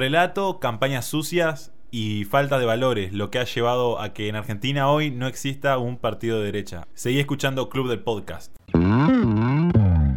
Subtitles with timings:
[0.00, 4.88] Relato, campañas sucias y falta de valores, lo que ha llevado a que en Argentina
[4.88, 6.88] hoy no exista un partido de derecha.
[6.94, 8.50] Seguí escuchando Club del Podcast.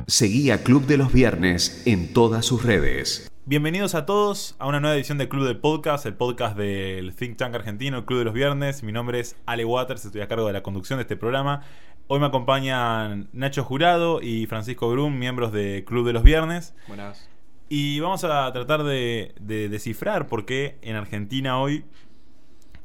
[0.08, 3.30] Seguí a Club de los Viernes en todas sus redes.
[3.44, 7.36] Bienvenidos a todos a una nueva edición de Club del Podcast, el podcast del Think
[7.36, 8.84] Tank argentino, el Club de los Viernes.
[8.84, 11.64] Mi nombre es Ale Waters, estoy a cargo de la conducción de este programa.
[12.08, 16.74] Hoy me acompañan Nacho Jurado y Francisco Grum, miembros de Club de los Viernes.
[16.88, 17.33] Buenas.
[17.70, 21.86] Y vamos a tratar de, descifrar por qué en Argentina hoy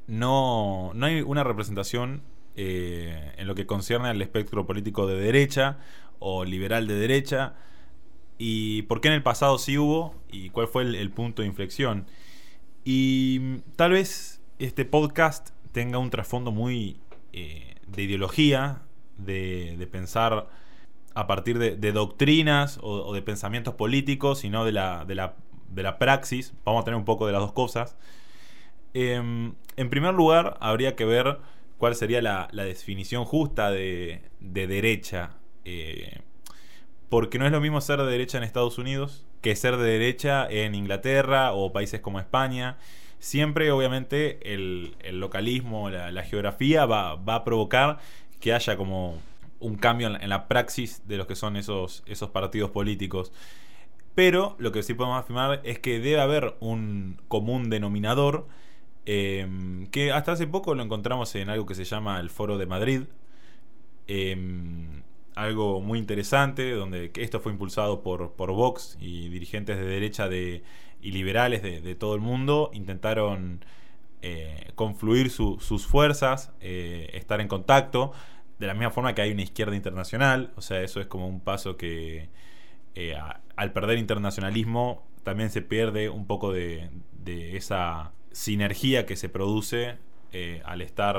[0.06, 2.22] no, no hay una representación
[2.56, 5.78] eh, en lo que concierne al espectro político de derecha
[6.18, 7.54] o liberal de derecha
[8.38, 12.06] y por qué en el pasado sí hubo y cuál fue el, punto de inflexión.
[12.84, 17.00] Y tal vez este podcast tenga un trasfondo muy
[17.32, 18.82] eh, de ideología,
[19.18, 20.48] de, pensar
[21.18, 25.34] a partir de, doctrinas o, de pensamientos políticos, sino de la, de, la,
[25.68, 26.54] de la praxis.
[26.64, 27.96] Vamos a tener un poco de las dos cosas.
[28.94, 31.38] Em, en primer lugar, habría que ver
[31.76, 35.30] cuál sería la, definición justa de, derecha.
[35.64, 36.20] Eh,
[37.08, 40.46] porque no es lo mismo ser de derecha en Estados Unidos que ser de derecha
[40.48, 42.76] en Inglaterra o países como España.
[43.18, 47.98] Siempre, obviamente, el, localismo, la, geografía va, a provocar
[48.38, 49.18] que haya como
[49.60, 53.32] un cambio en la, praxis de los que son esos, esos partidos políticos.
[54.14, 58.48] Pero lo que sí podemos afirmar es que debe haber un común denominador
[59.06, 62.66] em, que hasta hace poco lo encontramos en algo que se llama el Foro de
[62.66, 63.02] Madrid.
[64.08, 65.02] Em,
[65.36, 70.64] algo muy interesante, donde esto fue impulsado por, por Vox y dirigentes de derecha de,
[71.00, 73.64] y liberales de, todo el mundo, intentaron
[74.22, 78.12] eh, confluir sus fuerzas, eh, estar en contacto,
[78.58, 81.40] de la misma forma que hay una izquierda internacional, o sea, eso es como un
[81.40, 82.28] paso que
[82.94, 83.16] eh,
[83.56, 89.96] al perder internacionalismo también se pierde un poco de, de esa sinergia que se produce
[90.64, 91.16] al estar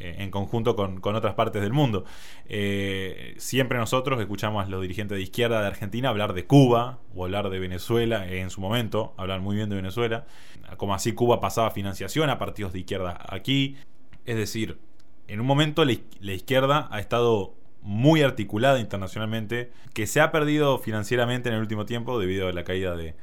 [0.00, 2.04] eh, en conjunto con, otras partes del mundo.
[2.46, 7.24] Eh, siempre nosotros escuchamos a los dirigentes de izquierda de Argentina hablar de Cuba o
[7.24, 10.24] hablar de Venezuela en su momento, hablar muy bien de Venezuela,
[10.76, 13.76] como así Cuba pasaba financiación a partidos de izquierda aquí.
[14.24, 14.78] Es decir,
[15.28, 15.92] en un momento la,
[16.32, 22.18] izquierda ha estado muy articulada internacionalmente, que se ha perdido financieramente en el último tiempo
[22.18, 23.14] debido a la caída de,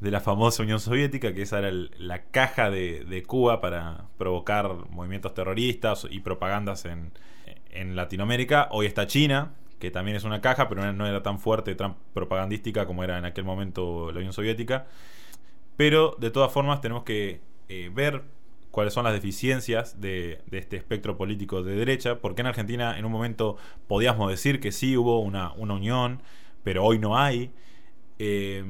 [0.00, 6.06] la famosa Unión Soviética, que esa era la caja de, Cuba para provocar movimientos terroristas
[6.10, 7.12] y propagandas en,
[7.96, 8.68] Latinoamérica.
[8.70, 11.76] Hoy está China, que también es una caja, pero no era tan fuerte,
[12.12, 14.86] propagandística como era en aquel momento la Unión Soviética.
[15.76, 18.22] Pero de todas formas tenemos que eh, ver
[18.72, 23.12] cuáles son las deficiencias de, este espectro político de derecha, porque en Argentina en un
[23.12, 23.56] momento
[23.86, 26.20] podíamos decir que sí hubo una, unión,
[26.64, 27.52] pero hoy no hay.
[28.18, 28.64] Eh,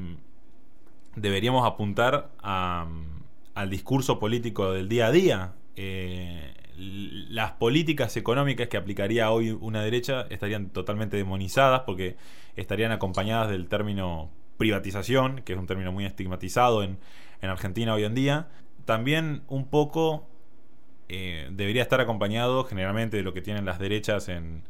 [1.15, 5.53] deberíamos apuntar al discurso político del día a día.
[5.75, 12.17] Eh, las políticas económicas que aplicaría hoy una derecha estarían totalmente demonizadas porque
[12.55, 16.97] estarían acompañadas del término privatización, que es un término muy estigmatizado en,
[17.41, 18.47] Argentina hoy en día.
[18.85, 20.27] También un poco
[21.09, 24.63] eh, debería estar acompañado generalmente de lo que tienen las derechas en,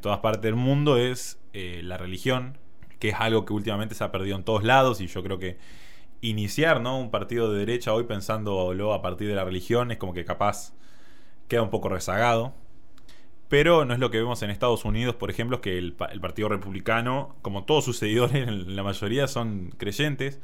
[0.00, 2.58] todas partes del mundo, es eh, la religión,
[2.98, 5.58] que es algo que últimamente se ha perdido en todos lados y yo creo que
[6.20, 6.98] iniciar ¿no?
[6.98, 10.72] un partido de derecha hoy pensándolo a partir de la religión es como que capaz
[11.48, 12.54] queda un poco rezagado.
[13.48, 17.36] Pero no es lo que vemos en Estados Unidos, por ejemplo, que el, Partido Republicano,
[17.42, 20.40] como todos sus seguidores, la mayoría son creyentes.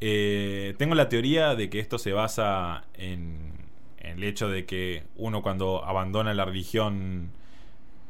[0.00, 3.52] Eh, tengo la teoría de que esto se basa en,
[3.98, 7.30] el hecho de que uno cuando abandona la religión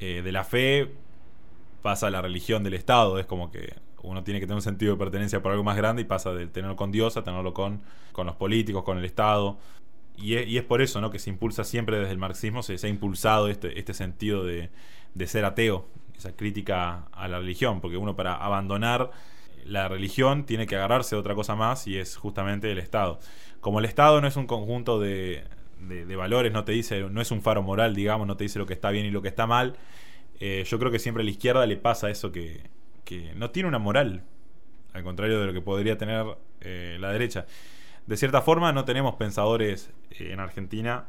[0.01, 0.93] eh, de la fe
[1.83, 3.19] pasa a la religión del Estado.
[3.19, 6.03] Es como que uno tiene que tener un sentido de pertenencia por algo más grande
[6.03, 7.83] y pasa de tenerlo con Dios a tenerlo con,
[8.13, 9.59] con los políticos, con el Estado.
[10.21, 11.11] Y es, por eso ¿no?
[11.11, 14.71] que se impulsa siempre desde el marxismo, se, ha impulsado este, este sentido de,
[15.27, 19.13] ser ateo, esa crítica a la religión, porque uno para abandonar
[19.69, 23.21] la religión tiene que agarrarse a otra cosa más y es justamente el Estado.
[23.61, 25.45] Como el Estado no es un conjunto de,
[25.81, 28.67] de, valores, no te dice, no es un faro moral, digamos, no te dice lo
[28.67, 29.77] que está bien y lo que está mal,
[30.41, 32.63] eh, yo creo que siempre a la izquierda le pasa eso que,
[33.37, 34.23] no tiene una moral,
[34.93, 36.27] al contrario de lo que podría tener
[36.61, 37.47] eh, la derecha.
[38.07, 41.07] De cierta forma, no tenemos pensadores eh, en Argentina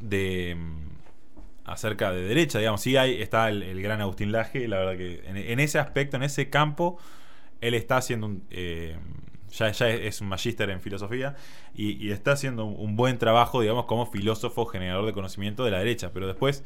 [0.00, 0.94] de mm,
[1.64, 2.80] acerca de derecha, digamos.
[2.80, 6.50] Sí hay, está el, gran Agustín Laje, la verdad que en, ese aspecto, en ese
[6.50, 6.98] campo,
[7.60, 8.44] él está haciendo un...
[9.50, 11.36] ya, ya, es un magíster en filosofía
[11.74, 16.12] y, está haciendo un, buen trabajo, digamos, como filósofo generador de conocimiento de la derecha.
[16.12, 16.64] Pero después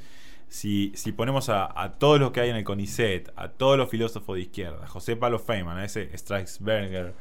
[0.49, 3.88] si, si ponemos a, a todos los que hay en el CONICET, a todos los
[3.88, 7.14] filósofos de izquierda, José Palo Feynman, a ese Strasberger,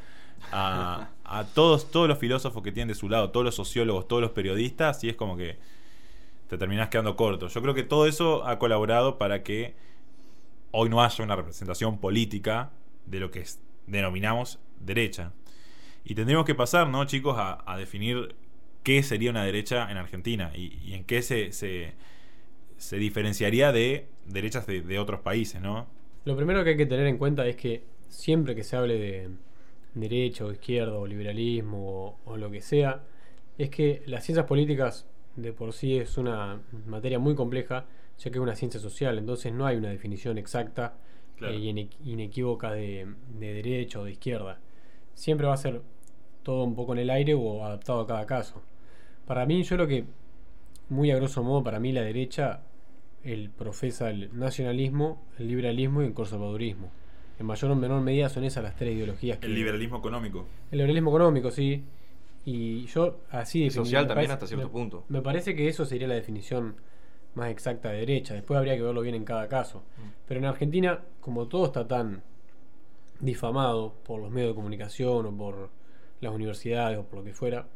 [0.52, 4.22] a, a todos, todos los filósofos que tienen de su lado, todos los sociólogos, todos
[4.22, 5.58] los periodistas, y es como que
[6.48, 7.48] te terminás quedando corto.
[7.48, 9.76] Yo creo que todo eso ha colaborado para que
[10.72, 12.72] hoy no haya una representación política
[13.08, 13.44] de lo que
[13.88, 15.34] denominamos derecha.
[16.04, 18.36] Y tendríamos que pasar, ¿no, chicos, a, definir
[18.84, 25.00] qué sería una derecha en Argentina y, en qué se, se, diferenciaría de derechas de,
[25.00, 25.88] otros países, ¿no?
[26.26, 29.30] Lo primero que hay que tener en cuenta es que siempre que se hable de
[29.96, 33.04] derecha o izquierda o liberalismo o lo que sea,
[33.58, 37.86] es que las ciencias políticas de por sí es una materia muy compleja,
[38.18, 40.98] ya que es una ciencia social, entonces no hay una definición exacta
[41.38, 41.54] Claro.
[41.54, 43.08] eh, y ine- inequívoca de,
[43.40, 44.60] de derecha o de izquierda.
[45.14, 45.82] Siempre va a ser
[46.44, 48.62] todo un poco en el aire o adaptado a cada caso.
[49.26, 50.06] Para mí, yo lo que,
[50.90, 52.62] muy a grosso modo, para mí la derecha
[53.24, 56.90] el profesa el nacionalismo, el liberalismo y el conservadurismo.
[57.40, 59.46] En mayor o menor medida son esas las tres ideologías que...
[59.48, 60.46] El liberalismo económico.
[60.72, 61.84] El liberalismo económico, sí.
[62.46, 63.66] Y yo así...
[63.66, 65.04] Y social también parece- hasta cierto me- punto.
[65.10, 66.76] Me parece que eso sería la definición
[67.38, 68.34] más exacta de derecha.
[68.34, 69.80] Después habría que verlo bien en cada caso.
[69.98, 70.10] Mm.
[70.28, 72.22] Pero en Argentina, como todo está tan
[73.20, 75.70] difamado por los medios de comunicación o por
[76.22, 77.68] las universidades o por lo que fuera,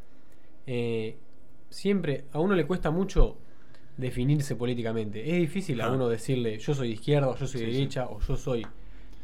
[0.68, 1.18] eh,
[1.70, 3.38] siempre a uno le cuesta mucho
[3.98, 5.22] definirse políticamente.
[5.30, 5.92] Es difícil a Ah.
[5.92, 7.78] uno decirle yo soy de izquierda o yo soy de Sí, sí.
[7.78, 8.66] derecha o yo soy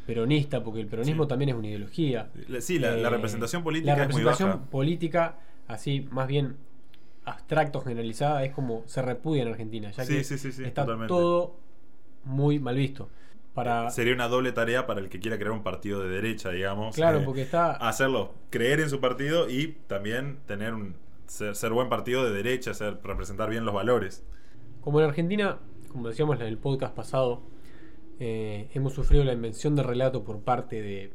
[0.06, 1.28] peronista, porque el peronismo Sí.
[1.28, 2.30] también es una ideología.
[2.60, 4.70] Sí, la, la Eh, representación política la es muy representación baja.
[4.70, 6.56] política, así más bien
[7.28, 10.82] abstracto, generalizada, es como se repudia en Argentina, ya Sí, que sí, sí, sí, está
[10.82, 11.08] totalmente.
[11.08, 11.56] todo
[12.24, 13.08] muy mal visto.
[13.54, 16.94] Para, Sería una doble tarea para el que quiera crear un partido de derecha, digamos.
[16.94, 20.94] claro, eh, porque está hacerlo, creer en su partido y también tener un
[21.26, 24.24] ser, ser buen partido de derecha, ser, representar bien los valores.
[24.80, 25.58] Como en Argentina,
[25.90, 27.42] como decíamos en el podcast pasado,
[28.20, 31.12] eh, hemos sufrido la invención del relato por parte de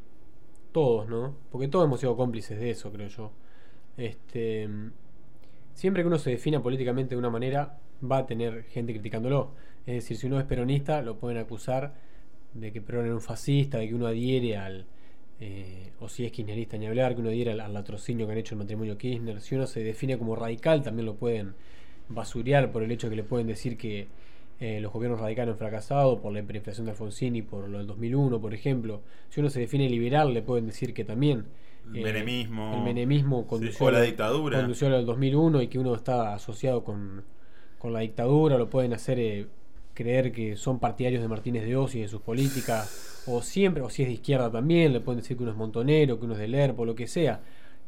[0.72, 1.36] todos, ¿no?
[1.50, 3.32] Porque todos hemos sido cómplices de eso, creo yo.
[3.96, 4.68] Este,
[5.74, 9.52] siempre que uno se defina políticamente de una manera, va a tener gente criticándolo.
[9.86, 11.94] Es decir, si uno es peronista, lo pueden acusar
[12.54, 14.86] de que Perón era un fascista, de que uno adhiere al.
[15.40, 18.38] eh, o si es kirchnerista, ni hablar, que uno adhiere al, al latrocinio que han
[18.38, 19.40] hecho el matrimonio Kirchner.
[19.40, 21.54] Si uno se define como radical, también lo pueden
[22.08, 24.08] basurear por el hecho que le pueden decir que
[24.60, 27.86] eh, los gobiernos radicales han fracasado por la hiperinflación de Alfonsín y por lo del
[27.86, 29.02] 2001, por ejemplo.
[29.30, 31.46] Si uno se define liberal, le pueden decir que también
[31.92, 32.74] El eh, menemismo.
[32.74, 34.58] el menemismo condució, o la dictadura.
[34.58, 37.24] condució al 2001 y que uno está asociado con,
[37.78, 39.46] con la dictadura, lo pueden hacer eh,
[39.92, 43.90] creer que son partidarios de Martínez de Oz y de sus políticas, o siempre, o
[43.90, 46.40] si es de izquierda también, le pueden decir que uno es montonero, que uno es
[46.40, 47.40] del ERPO, lo que sea.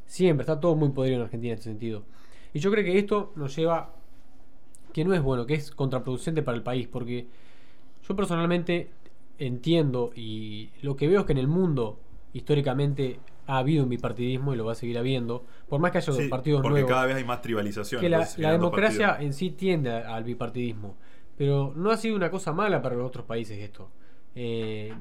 [0.07, 2.05] Siempre, está todo muy podrido en Argentina en este sentido.
[2.55, 3.95] Y yo creo que esto nos lleva,
[4.93, 7.27] que no es bueno, que es contraproducente para el país, porque
[8.07, 8.91] yo personalmente
[9.39, 11.99] entiendo y lo que veo es que en el mundo
[12.33, 16.13] históricamente ha habido un bipartidismo y lo va a seguir habiendo, por más que haya
[16.13, 18.01] Sí, partidos porque nuevos cada vez hay más tribalización.
[18.01, 20.97] que la, dos democracia en sí tiende a- al bipartidismo,
[21.37, 23.89] pero no ha sido una cosa mala para los otros países esto.
[24.35, 24.93] Eh,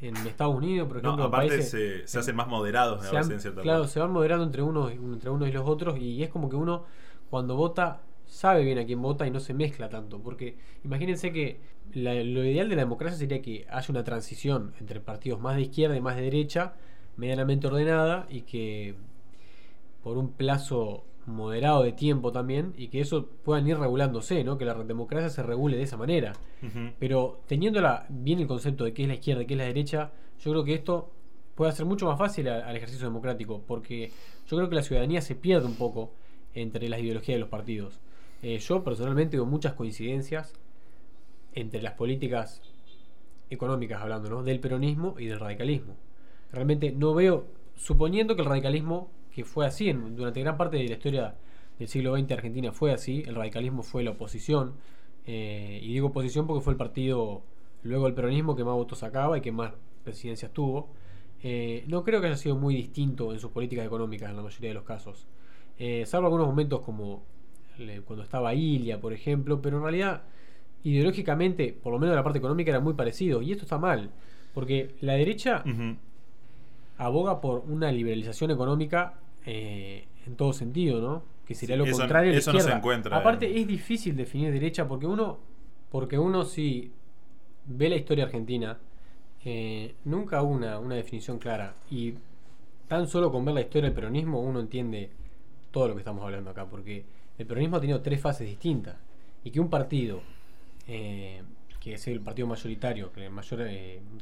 [0.00, 3.16] en Estados Unidos, por No, ejemplo, en aparte países- se, se hacen más moderados, se
[3.16, 3.92] han- en cierta claro, parte.
[3.92, 6.84] se van moderando entre unos, entre unos y los otros y es como que uno
[7.30, 11.60] cuando vota sabe bien a quién vota y no se mezcla tanto, porque imagínense que
[11.92, 15.62] la- lo ideal de la democracia sería que haya una transición entre partidos más de
[15.62, 16.72] izquierda y más de derecha,
[17.16, 18.94] medianamente ordenada y que
[20.02, 24.58] por un plazo moderado de tiempo también y que eso puedan ir regulándose, ¿no?
[24.58, 26.32] Que la democracia se regule de esa manera.
[26.98, 30.10] Pero teniéndola bien el concepto de qué es la izquierda y qué es la derecha,
[30.40, 31.10] yo creo que esto
[31.54, 34.10] puede hacer mucho más fácil a- al ejercicio democrático, porque
[34.48, 36.10] yo creo que la ciudadanía se pierde un poco
[36.54, 38.00] entre las ideologías de los partidos.
[38.42, 40.52] Eh, yo personalmente veo muchas coincidencias
[41.54, 42.60] entre las políticas
[43.50, 44.42] económicas hablando, ¿no?
[44.42, 45.94] Del peronismo y del radicalismo.
[46.52, 50.84] Realmente no veo, suponiendo que el radicalismo, que fue así en- durante gran parte de
[50.86, 51.34] la historia
[51.78, 54.74] del siglo XX Argentina fue así, el radicalismo fue la oposición,
[55.26, 57.42] eh, y digo oposición porque fue el partido,
[57.82, 59.72] luego el peronismo, que más votos sacaba y que más
[60.04, 60.90] presidencias tuvo.
[61.42, 64.68] Eh, no creo que haya sido muy distinto en sus políticas económicas en la mayoría
[64.68, 65.26] de los casos.
[65.78, 67.24] Eh, salvo algunos momentos como
[68.04, 70.22] cuando estaba Ilia, por ejemplo, pero en realidad
[70.84, 73.42] ideológicamente, por lo menos de la parte económica, era muy parecido.
[73.42, 74.10] Y esto está mal,
[74.54, 75.62] porque la derecha.
[77.04, 81.22] Aboga por una liberalización económica eh, en todo sentido, ¿no?
[81.46, 82.78] Que sería lo eso- contrario de la eso no se izquierda.
[82.78, 85.38] encuentra Aparte, es difícil definir derecha porque uno,
[85.90, 86.92] porque uno si
[87.66, 88.78] ve la historia argentina,
[89.44, 91.74] eh, nunca hubo una, una definición clara.
[91.90, 92.14] Y
[92.88, 95.10] tan solo con ver la historia del peronismo uno entiende
[95.70, 97.04] todo lo que estamos hablando acá, porque
[97.38, 98.96] el peronismo ha tenido tres fases distintas.
[99.44, 100.20] Y que un partido,
[100.86, 101.42] eh,
[101.80, 103.60] que es el partido mayoritario, que el mayor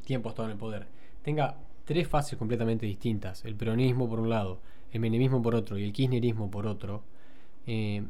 [0.03, 0.87] tiempo ha estado en el poder,
[1.21, 3.43] tenga tres fases completamente distintas.
[3.45, 4.59] El peronismo por un lado,
[4.91, 7.03] el menemismo por otro y el kirchnerismo por otro.
[7.67, 8.03] eh,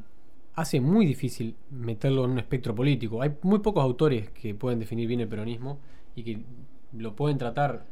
[0.56, 3.22] hace muy difícil meterlo en un espectro político.
[3.22, 5.80] Hay muy pocos autores que pueden definir bien el peronismo
[6.16, 6.40] y que
[6.98, 7.86] lo pueden tratar,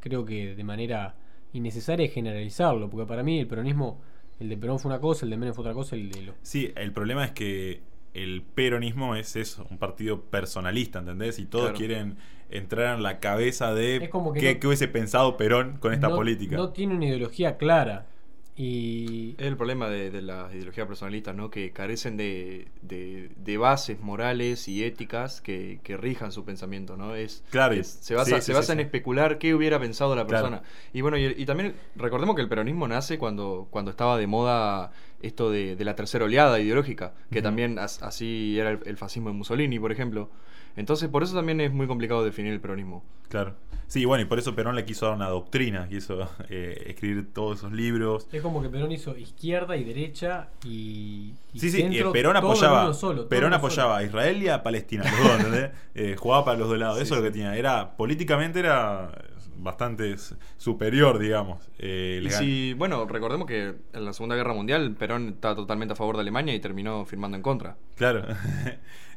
[0.00, 1.14] creo que de manera
[1.52, 4.00] innecesaria generalizarlo, porque para mí el peronismo,
[4.40, 6.34] el de Perón fue una cosa, el de Menem fue otra cosa, el de los...
[6.42, 7.80] Sí, el problema es que
[8.14, 11.38] el peronismo es eso, un partido personalista, ¿entendés?
[11.38, 11.78] Y todos Claro.
[11.78, 12.16] quieren
[12.50, 15.94] entrar en la cabeza de Es como que qué, no- qué hubiese pensado Perón con
[15.94, 16.56] esta no- política.
[16.56, 18.06] No tiene una ideología clara.
[18.54, 21.50] Y Es el problema de, de las ideologías personalistas, ¿no?
[21.50, 27.14] Que carecen de, de- de bases morales y éticas que, que rijan su pensamiento, ¿no?
[27.14, 30.26] Es, Claro, es- se basa, sí, se basa sí, en especular qué hubiera pensado la
[30.26, 30.50] Claro.
[30.50, 30.68] persona.
[30.92, 34.92] Y bueno, y, y también recordemos que el peronismo nace cuando, cuando estaba de moda
[35.22, 39.28] esto de, de la tercera oleada ideológica, que también as- así era el, el fascismo
[39.30, 40.30] de Mussolini, por ejemplo.
[40.76, 43.04] Entonces, por eso también es muy complicado definir el peronismo.
[43.28, 43.54] Claro.
[43.86, 47.58] Sí, bueno, y por eso Perón le quiso dar una doctrina, quiso eh, escribir todos
[47.58, 48.26] esos libros.
[48.32, 51.34] es como que Perón hizo izquierda y derecha y...
[51.52, 53.94] y Sí, sí, y centro, Perón apoyaba, uno solo, todo Perón apoyaba solo.
[53.96, 55.70] a Israel y a Palestina, los dos, ¿entendés?
[55.94, 57.54] Eh, jugaba para los dos lados, Sí, eso es lo que tenía.
[57.54, 59.10] Era, políticamente era
[59.56, 60.14] bastante
[60.58, 61.68] superior, digamos.
[61.78, 65.96] Eh, Y si, bueno, recordemos que en la Segunda Guerra Mundial Perón estaba totalmente a
[65.96, 67.76] favor de Alemania y terminó firmando en contra.
[67.96, 68.24] Claro.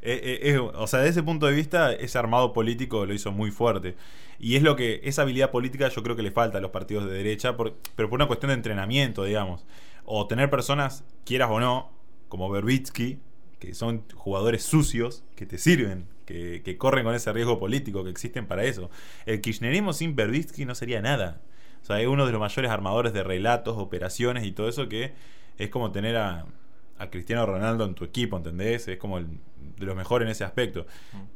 [0.08, 3.50] Eh, eh, o sea, desde ese punto de vista, ese armado político lo hizo muy
[3.50, 3.96] fuerte.
[4.38, 7.06] Y es lo que, esa habilidad política yo creo que le falta a los partidos
[7.06, 9.66] de derecha, por- pero por una cuestión de entrenamiento, digamos.
[10.04, 11.90] O tener personas, quieras o no,
[12.30, 13.18] como Berbitsky,
[13.58, 18.10] que son jugadores sucios, que te sirven, que, que corren con ese riesgo político, que
[18.10, 18.90] existen para eso.
[19.26, 21.42] El kirchnerismo sin Berbitsky no sería nada.
[21.82, 25.14] O sea, es uno de los mayores armadores de relatos, operaciones y todo eso que
[25.58, 26.46] es como tener a,
[26.98, 28.88] a Cristiano Ronaldo en tu equipo, ¿entendés?
[28.88, 29.28] Es como el,
[29.78, 30.86] de los mejores en ese aspecto.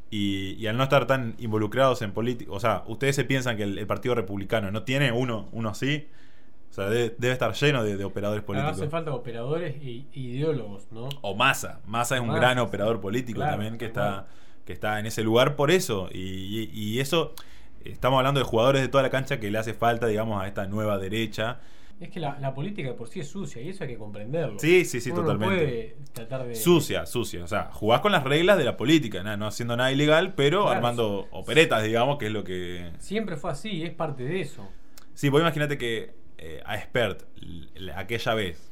[0.09, 3.63] Y, y al no estar tan involucrados en política, o sea, ustedes se piensan que
[3.63, 6.07] el, el Partido Republicano no tiene uno, uno así,
[6.71, 8.77] o sea, debe, debe estar lleno de, de operadores Ahora políticos.
[8.77, 11.09] hacen falta operadores e ideólogos, ¿no?
[11.21, 11.79] O Massa.
[11.85, 14.27] Massa es un gran operador político Claro, también que está.
[14.69, 16.09] Que está en ese lugar por eso.
[16.13, 17.33] Y, y- y eso,
[17.83, 20.67] estamos hablando de jugadores de toda la cancha que le hace falta, digamos, a esta
[20.67, 21.59] nueva derecha.
[21.99, 24.59] Es que la, la política de por sí es sucia y eso hay que comprenderlo.
[24.59, 25.55] Sí, sí, sí, Uno no totalmente.
[25.65, 26.53] puede tratar de...
[26.53, 27.43] Sucia, sucia.
[27.43, 30.61] O sea, jugás con las reglas de la política, nada, no haciendo nada ilegal, pero
[30.61, 32.91] Claro, armando operetas, digamos, que es lo que.
[32.99, 34.69] Siempre fue así, es parte de eso.
[35.15, 38.68] Sí, vos imagínate que eh, a Spert, l- aquella vez,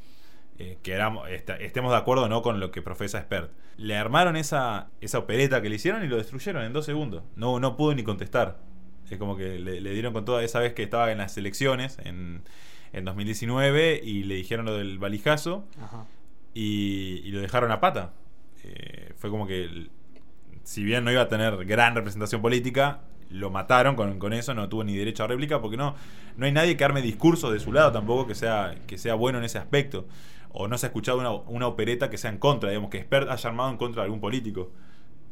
[0.59, 3.95] eh, que éramos, est- estemos de acuerdo o no con lo que profesa Spert, le
[3.95, 7.23] armaron esa, esa opereta que le hicieron y lo destruyeron en dos segundos.
[7.35, 8.59] No, no pudo ni contestar.
[9.09, 11.97] Es como que le, le dieron con toda esa vez que estaba en las elecciones,
[12.03, 12.41] en,
[12.91, 16.05] en 2019, y le dijeron lo del valijazo Ajá.
[16.53, 18.13] y, y lo dejaron a pata.
[18.63, 19.87] Eh, fue como que,
[20.63, 24.67] si bien no iba a tener gran representación política, lo mataron con, con eso, no
[24.69, 25.95] tuvo ni derecho a réplica, porque no,
[26.35, 29.37] no hay nadie que arme discursos de su lado tampoco que sea, que sea bueno
[29.37, 30.07] en ese aspecto.
[30.51, 33.29] O no se ha escuchado una, una opereta que sea en contra, digamos, que Spert
[33.29, 34.71] haya armado en contra de algún político.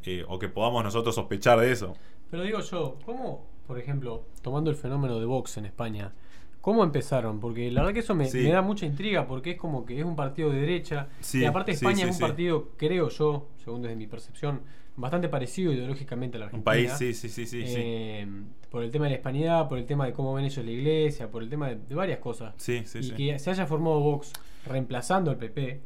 [0.04, 1.94] Eh, o que podamos nosotros sospechar de eso.
[2.30, 6.12] Pero digo yo, ¿cómo, por ejemplo, tomando el fenómeno de Vox en España,
[6.60, 7.40] cómo empezaron?
[7.40, 8.38] Porque la verdad que eso me, Sí.
[8.38, 11.44] me da mucha intriga porque es como que es un partido de derecha Sí, y
[11.44, 14.60] aparte España sí, es un partido, creo yo, según desde mi percepción,
[14.96, 16.64] bastante parecido ideológicamente a la Un Argentina.
[16.72, 17.62] país, sí, sí, sí, sí.
[17.66, 18.26] Eh,
[18.70, 21.28] Por el tema de la hispanidad, por el tema de cómo ven ellos la iglesia,
[21.30, 22.54] por el tema de, de varias cosas.
[22.58, 24.32] Sí, sí, y que se haya formado Vox
[24.66, 25.80] reemplazando al PP,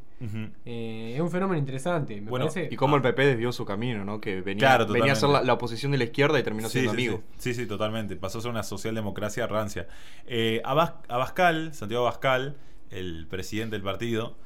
[0.67, 2.21] eh, es un fenómeno interesante.
[2.21, 2.69] Me Bueno, parece.
[2.73, 4.21] Y cómo el PP desvió su camino, ¿no?
[4.21, 6.91] Que venía, Claro, venía a ser la, oposición de la izquierda y terminó Sí, siendo
[6.93, 7.23] sí, amigo.
[7.39, 8.17] Sí, sí, sí, totalmente.
[8.17, 9.89] Pasó a ser una socialdemocracia rancia.
[10.27, 12.57] Eh, Abas- Abascal, Santiago Abascal,
[12.91, 14.37] el presidente del partido,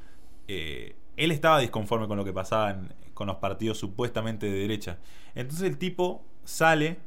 [0.47, 4.99] eh, él estaba disconforme con lo que pasaba en- con los partidos supuestamente de derecha.
[5.33, 6.97] Entonces el tipo sale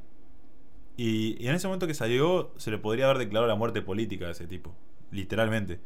[0.97, 4.27] y, y en ese momento que salió se le podría haber declarado la muerte política
[4.27, 4.75] a ese tipo,
[5.11, 5.81] literalmente.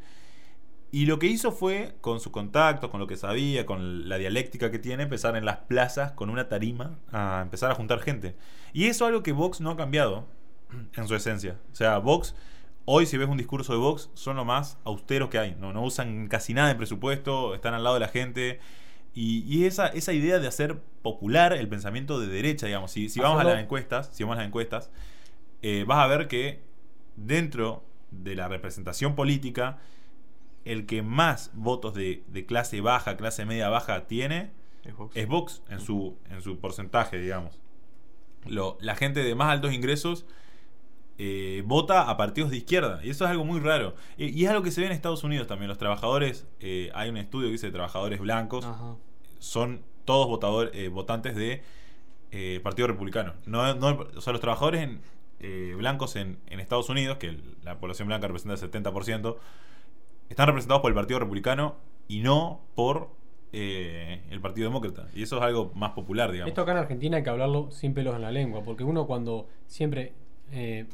[0.93, 4.69] Y lo que hizo fue, con sus contactos, con lo que sabía, con la dialéctica
[4.69, 8.35] que tiene, empezar en las plazas con una tarima a empezar a juntar gente.
[8.73, 10.27] Y eso es algo que Vox no ha cambiado
[10.95, 11.57] en su esencia.
[11.71, 12.35] O sea, Vox,
[12.85, 15.57] hoy si ves un discurso de Vox, son lo más austeros que hay.
[15.59, 18.59] No, no usan casi nada de presupuesto, están al lado de la gente.
[19.15, 23.19] Y, y esa, esa idea de hacer popular el pensamiento de derecha, digamos, si, si
[23.19, 24.91] vamos a las encuestas, si vamos a las encuestas,
[25.63, 26.61] eh, vas a ver que
[27.15, 29.79] dentro de la representación política,
[30.65, 34.51] el que más votos de, de clase baja, clase media baja tiene,
[34.83, 35.15] Es Vox.
[35.15, 37.59] es Vox en su, en su porcentaje, digamos.
[38.45, 40.25] Lo, la gente de más altos ingresos
[41.17, 42.99] eh, vota a partidos de izquierda.
[43.03, 43.95] Y eso es algo muy raro.
[44.17, 45.69] Y, y es algo que se ve en Estados Unidos también.
[45.69, 48.95] Los trabajadores, eh, hay un estudio que dice trabajadores blancos, Ajá.
[49.39, 51.63] son todos votador, eh, votantes de
[52.31, 53.33] eh, Partido Republicano.
[53.45, 55.01] No, no- o sea, los trabajadores en,
[55.39, 59.37] eh, blancos en, en Estados Unidos, que la población blanca representa el 70%,
[60.33, 61.75] están representados por el Partido Republicano
[62.07, 63.09] y no por
[63.51, 65.07] eh, el Partido Demócrata.
[65.15, 66.49] Y eso es algo más popular, digamos.
[66.49, 69.47] Esto acá en Argentina hay que hablarlo sin pelos en la lengua, porque uno cuando
[69.67, 70.13] siempre...
[70.51, 70.85] eh,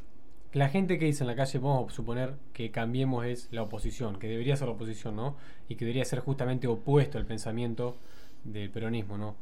[0.51, 4.17] la gente que dice en la calle, vamos a suponer que cambiemos es la oposición,
[4.17, 5.35] que debería ser la oposición, ¿no?
[5.67, 7.97] Y que debería ser justamente opuesto al pensamiento
[8.43, 9.35] del peronismo, ¿no?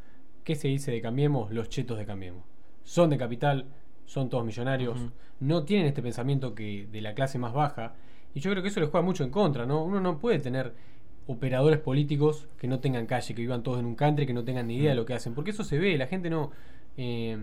[0.44, 1.52] ¿Qué se dice de cambiemos?
[1.52, 2.44] Los chetos de cambiemos.
[2.84, 3.68] Son de capital,
[4.06, 5.00] son todos millonarios,
[5.40, 7.96] no tienen este pensamiento que de la clase más baja.
[8.38, 9.84] Y yo creo que eso les juega mucho en contra, ¿no?
[9.84, 10.72] Uno no puede tener
[11.26, 14.68] operadores políticos que no tengan calle, que vivan todos en un country, que no tengan
[14.68, 16.52] ni idea de lo que hacen, porque eso se ve, la gente no...
[16.98, 17.36] eh,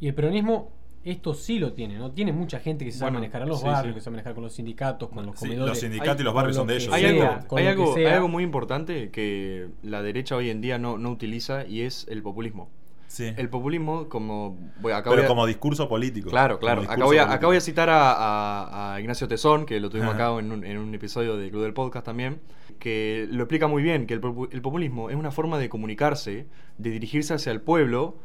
[0.00, 0.70] y el peronismo,
[1.04, 2.10] esto sí lo tiene, ¿no?
[2.12, 3.94] Tiene mucha gente que se sabe Bueno, manejar en los sí, barrios, sí.
[3.96, 5.68] que se sabe manejar con los sindicatos, con los Sí, comedores.
[5.68, 6.92] los sindicatos Hay- y los barrios son de ellos.
[6.94, 10.78] Hay sea, algo, hay, algo, hay algo muy importante que la derecha hoy en día
[10.78, 12.70] no, no utiliza y es el populismo.
[13.14, 13.32] Sí.
[13.36, 14.58] El populismo, como.
[14.80, 16.30] Voy, acá Pero voy a- como discurso político.
[16.30, 16.82] Claro, claro.
[16.82, 20.14] Acá voy, a, acá voy a citar a, a- a Ignacio Tesón, que lo tuvimos
[20.14, 20.30] Ajá.
[20.30, 22.40] acá en un, en un episodio de Club del Podcast también,
[22.80, 26.46] que lo explica muy bien, que el, popu- el populismo es una forma de comunicarse,
[26.78, 28.16] de dirigirse hacia el pueblo,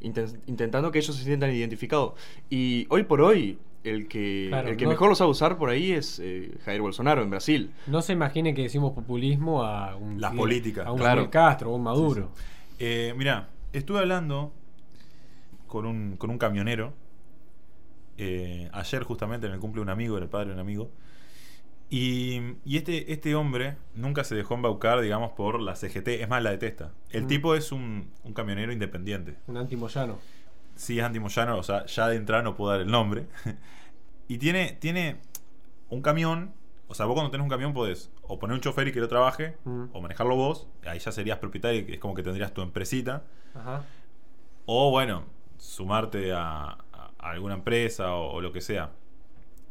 [0.00, 2.14] inten- intentando que ellos se sientan identificados.
[2.50, 5.68] Y hoy por hoy, el que, Claro, el que no- mejor lo sabe usar por
[5.70, 7.70] ahí es eh, Jair Bolsonaro en Brasil.
[7.86, 10.86] No se imagine que decimos populismo a un, Las políticas.
[10.88, 11.30] a un Claro.
[11.30, 12.30] Castro o un Maduro.
[12.80, 14.52] Eh, mira, estuve hablando
[15.66, 16.94] con un, con un camionero.
[18.16, 20.90] eh, ayer justamente en el cumple de un amigo, era el padre de un amigo.
[21.90, 26.08] Y, y este, este hombre nunca se dejó embaucar, digamos, por la CGT.
[26.22, 26.92] Es más, la detesta.
[27.10, 27.28] El Mm.
[27.28, 29.36] tipo es un, un camionero independiente.
[29.46, 30.18] Un antimoyano.
[30.76, 33.26] Sí, es antimoyano, o sea, ya de entrada no puedo dar el nombre.
[34.28, 35.18] y tiene, tiene
[35.88, 36.52] un camión.
[36.88, 39.08] O sea, vos cuando tenés un camión podés o poner un chofer y que lo
[39.08, 39.84] trabaje, Mm.
[39.92, 40.66] o manejarlo vos.
[40.86, 43.24] Ahí ya serías propietario, es como que tendrías tu empresita.
[44.66, 45.24] O bueno,
[45.58, 46.78] sumarte a,
[47.18, 48.92] alguna empresa o, lo que sea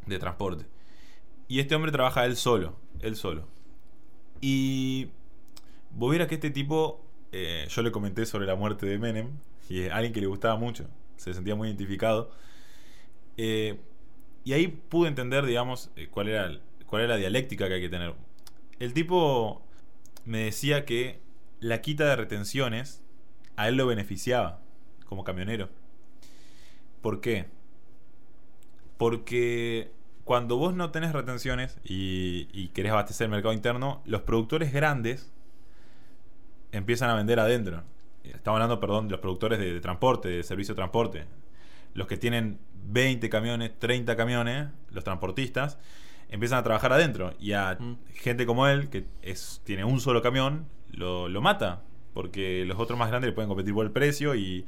[0.06, 0.66] de transporte.
[1.48, 3.48] Y este hombre trabaja él solo, él solo.
[4.42, 5.10] Y
[5.92, 9.32] vos que este tipo, eh, yo le comenté sobre la muerte de Menem,
[9.69, 12.32] y es alguien que le gustaba mucho, se sentía muy identificado.
[13.38, 13.80] Eh,
[14.43, 16.52] y ahí pude entender, digamos, eh, cuál era,
[16.86, 18.13] cuál era la dialéctica que hay que tener.
[18.80, 19.62] El tipo
[20.26, 21.22] me decía que
[21.60, 23.03] la quita de retenciones
[23.56, 24.60] a él lo beneficiaba
[25.06, 25.70] como camionero.
[27.02, 27.48] ¿Por qué?
[28.98, 29.92] Porque
[30.24, 35.32] cuando vos no tenés retenciones y, y querés abastecer el mercado interno, los productores grandes
[36.72, 37.84] empiezan a vender adentro.
[38.24, 41.26] Estamos hablando, perdón, de los productores de, de transporte, de servicio de transporte.
[41.94, 45.78] Los que tienen 20 camiones, 30 camiones, los transportistas,
[46.30, 47.34] empiezan a trabajar adentro.
[47.39, 47.98] Y a Mm.
[48.16, 51.82] gente como él, que es, tiene un solo camión, lo, lo mata.
[52.13, 54.65] Porque los otros más grandes le pueden competir por el precio y,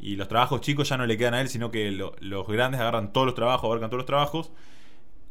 [0.00, 2.80] y los trabajos chicos ya no le quedan a él, sino que lo- los grandes
[2.80, 4.52] agarran todos los trabajos, abarcan todos los trabajos.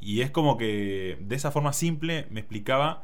[0.02, 3.04] Y es como que de esa forma simple me explicaba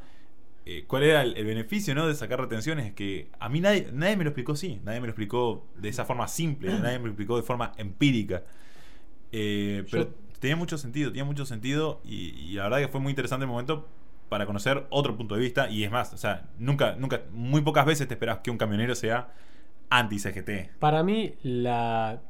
[0.66, 2.08] eh, cuál era el, el beneficio ¿no?
[2.08, 2.88] de sacar retenciones.
[2.88, 5.90] Es que a mí nadie, nadie me lo explicó así, nadie me lo explicó de
[5.90, 8.44] esa forma simple, nadie me lo explicó de forma empírica.
[9.32, 13.00] Eh, pero Yo- tenía mucho sentido, tenía mucho sentido y, y la verdad que fue
[13.00, 13.88] muy interesante el momento
[14.30, 17.86] para conocer otro punto de vista y es más, o sea, nunca, nunca, muy pocas
[17.86, 19.34] veces te esperas que un camionero sea
[19.90, 20.78] anti-CGT.
[20.80, 22.22] Para mí, la,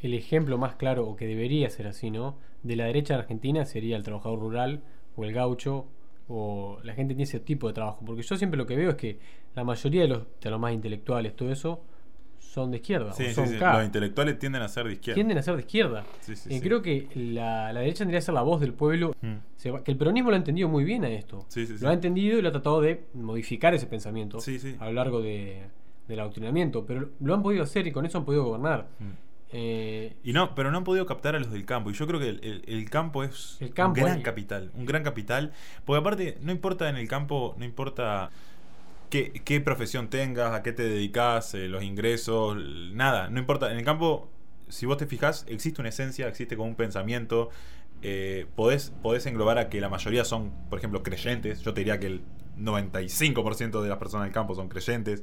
[0.00, 2.38] el ejemplo más claro, o que debería ser así, ¿no?
[2.62, 4.82] De la derecha de Argentina sería el trabajador rural
[5.16, 5.86] o el gaucho
[6.28, 8.02] o la gente tiene ese tipo de trabajo.
[8.06, 9.18] Porque yo siempre lo que veo es que
[9.54, 11.82] la mayoría de los, de los más intelectuales, todo eso,
[12.40, 13.12] son de izquierda.
[13.12, 13.74] Sí, o sí, son sí, K.
[13.76, 15.14] Los intelectuales tienden a ser de izquierda.
[15.14, 16.04] Tienden a ser de izquierda.
[16.48, 16.60] Eh.
[16.60, 19.14] Creo que la, la derecha tendría que ser la voz del pueblo.
[19.20, 19.34] Mm.
[19.56, 21.46] Se va- que el peronismo lo ha entendido muy bien a esto.
[21.80, 24.38] Lo ha entendido y lo ha tratado de modificar ese pensamiento
[24.80, 25.62] a lo largo de,
[26.08, 26.84] del adoctrinamiento.
[26.86, 28.88] Pero lo han podido hacer y con eso han podido gobernar.
[28.98, 29.10] Mm.
[29.52, 31.90] Eh, Y no, pero no han podido captar a los del campo.
[31.90, 34.70] Y yo creo que el, el- el campo es El campo un gran capital.
[34.74, 35.52] Un gran capital.
[35.84, 38.30] Porque aparte, no importa en el campo, no importa
[39.10, 42.56] qué, profesión tengas, a qué te dedicas, eh, los ingresos,
[42.92, 43.28] nada.
[43.30, 43.70] No importa.
[43.72, 44.30] En el campo,
[44.68, 47.50] si vos te fijas, existe una esencia, existe como un pensamiento.
[48.02, 51.60] eh, podés, podés englobar a que la mayoría son, por ejemplo, creyentes.
[51.62, 52.22] Yo te diría que el
[52.56, 55.22] 95% de las personas del campo son creyentes.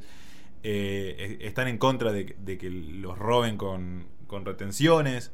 [0.63, 5.31] Eh, e- están en contra de, de que los roben con, con retenciones.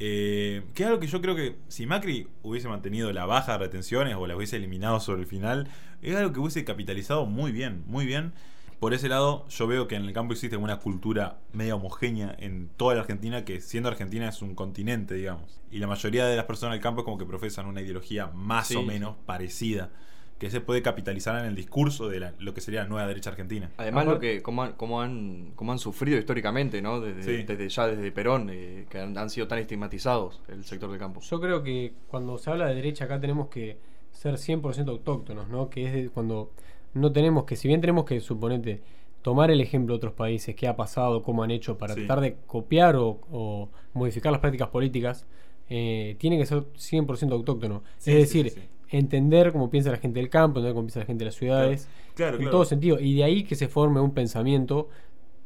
[0.00, 3.58] Eh, que es algo que yo creo que si Macri hubiese mantenido la baja de
[3.58, 5.68] retenciones o la hubiese eliminado sobre el final,
[6.02, 8.32] es algo que hubiese capitalizado muy bien, muy bien.
[8.80, 12.68] Por ese lado, yo veo que en el campo existe una cultura media homogénea en
[12.76, 15.60] toda la Argentina, que siendo Argentina es un continente, digamos.
[15.72, 18.68] Y la mayoría de las personas del campo es como que profesan una ideología más
[18.68, 18.76] Sí.
[18.76, 19.90] o menos parecida.
[20.38, 23.30] que se puede capitalizar en el discurso de la- lo que sería la nueva derecha
[23.30, 23.72] argentina.
[23.76, 27.00] Además, lo que, como, han, como, han, como han sufrido históricamente, ¿no?
[27.00, 27.42] Desde, Sí.
[27.42, 31.20] desde ya desde Perón, eh, que han, han sido tan estigmatizados el sector del campo.
[31.22, 33.78] Yo creo que cuando se habla de derecha acá tenemos que
[34.18, 35.70] ser 100% autóctonos, ¿no?
[35.70, 36.50] Que es de- cuando
[36.94, 38.82] no tenemos que, si bien tenemos que, suponete,
[39.22, 42.00] tomar el ejemplo de otros países, qué ha pasado, cómo han hecho para Sí.
[42.00, 45.26] tratar de copiar o, o modificar las prácticas políticas,
[45.70, 47.82] eh, tiene que ser 100% autóctono.
[47.98, 51.06] Sí, es decir, sí, entender cómo piensa la gente del campo, entender cómo piensa la
[51.06, 52.50] gente de las ciudades, Claro, en claro.
[52.50, 52.98] todo sentido.
[52.98, 54.88] Y de ahí que se forme un pensamiento,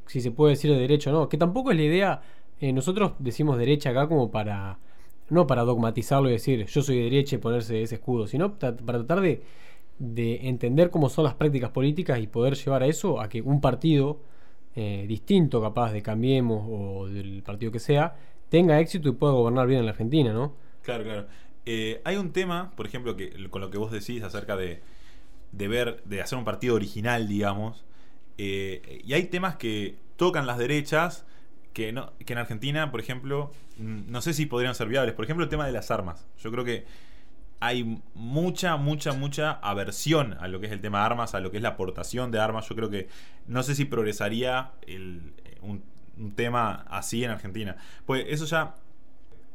[0.06, 2.22] si se puede decir de derecha o no, que tampoco es la idea,
[2.60, 4.78] eh, nosotros decimos derecha acá como para,
[5.30, 8.76] no para dogmatizarlo y decir yo soy de derecha y ponerse ese escudo, sino para
[8.76, 9.42] tratar de,
[9.98, 13.60] de entender cómo son las prácticas políticas y poder llevar a eso, a que un
[13.60, 14.20] partido
[14.76, 18.16] eh, distinto capaz de Cambiemos o del partido que sea,
[18.48, 20.54] tenga éxito y pueda gobernar bien en la Argentina, ¿no?
[20.82, 21.28] Claro, claro.
[21.64, 24.82] Eh, hay un tema, por ejemplo, que con lo que vos decís acerca de,
[25.52, 27.84] de ver, de hacer un partido original, digamos.
[28.38, 31.26] eh, y hay temas que tocan las derechas
[31.72, 35.14] que, no, que en Argentina, por ejemplo, mm, no sé si podrían ser viables.
[35.14, 36.26] Por ejemplo, el tema de las armas.
[36.38, 36.84] Yo creo que
[37.60, 41.50] hay mucha, mucha, mucha aversión a lo que es el tema de armas, a lo
[41.50, 42.68] que es la aportación de armas.
[42.68, 43.08] Yo creo que
[43.46, 45.82] no sé si progresaría el- un,
[46.18, 47.76] un tema así en Argentina.
[48.06, 48.74] Pues eso ya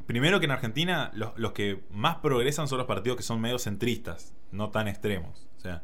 [0.06, 3.58] Primero que en Argentina los, los que más progresan son los partidos que son medio
[3.58, 5.46] centristas, no tan extremos.
[5.58, 5.82] O sea,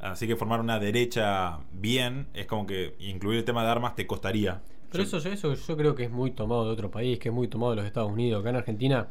[0.00, 4.06] así que formar una derecha bien es como que incluir el tema de armas te
[4.06, 4.62] costaría.
[4.90, 7.34] Pero Yo- eso, eso yo creo que es muy tomado de otro país, que es
[7.34, 8.40] muy tomado de los Estados Unidos.
[8.40, 9.08] Acá en Argentina...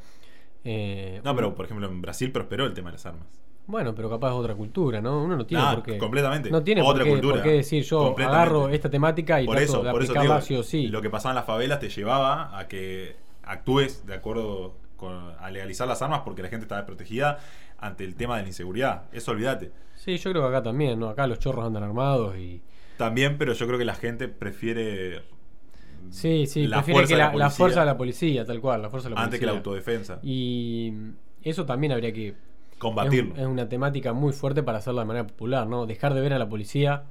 [0.63, 3.27] eh, No, pero por ejemplo en Brasil prosperó el tema de las armas.
[3.67, 5.23] Bueno, pero capaz es otra cultura, ¿no?
[5.23, 5.97] Uno no tiene Ah, por qué.
[5.99, 6.49] completamente.
[6.49, 7.33] No tiene Otra por, qué, cultura.
[7.35, 10.13] por qué decir yo agarro esta temática y por trato eso, de por eso
[10.47, 10.87] digo, sí.
[10.87, 15.51] lo que pasaba en las favelas te llevaba a que actúes de acuerdo con, a
[15.51, 17.37] legalizar las armas porque la gente estaba desprotegida
[17.77, 19.03] ante el tema de la inseguridad.
[19.13, 19.71] Eso olvídate.
[19.95, 21.07] Sí, yo creo que acá también, ¿no?
[21.09, 22.61] Acá los chorros andan armados y.
[22.97, 25.21] También, pero yo creo que la gente prefiere
[26.09, 28.81] Sí, sí, la prefiere fuerza que de la, la fuerza de la policía, tal cual,
[28.81, 30.19] la fuerza de la antes que la autodefensa.
[30.23, 30.93] Y
[31.43, 32.35] eso también habría que.
[32.77, 33.33] Combatirlo.
[33.33, 35.85] Es, un- es una temática muy fuerte para hacerla de manera popular, ¿no?
[35.85, 37.03] Dejar de ver a la policía.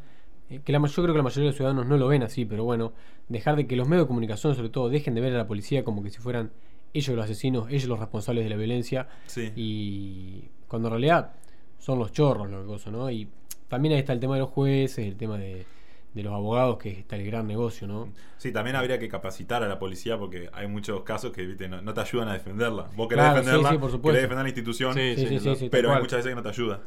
[0.50, 2.44] eh, Que la, yo creo que la mayoría de los ciudadanos no lo ven así,
[2.46, 2.92] pero bueno,
[3.28, 5.84] dejar de que los medios de comunicación, sobre todo, dejen de ver a la policía
[5.84, 6.50] como que si fueran
[6.94, 9.08] ellos los asesinos, ellos los responsables de la violencia.
[9.26, 9.52] Sí.
[9.56, 11.32] Y cuando en realidad
[11.78, 13.10] son los chorros lo que ¿no?
[13.10, 13.28] Y
[13.68, 15.66] también ahí está el tema de los jueces, el tema de,
[16.14, 18.12] de los abogados, que está el gran negocio, ¿no?
[18.38, 21.68] Sí, también habría que capacitar a la policía porque hay muchos casos que ¿viste?
[21.68, 22.88] No, no te ayudan a defenderla.
[22.96, 24.08] Vos querés Claro, defenderla, sí, por supuesto.
[24.08, 26.80] querés defender la institución, Sí, pero hay muchas veces que no te ayuda.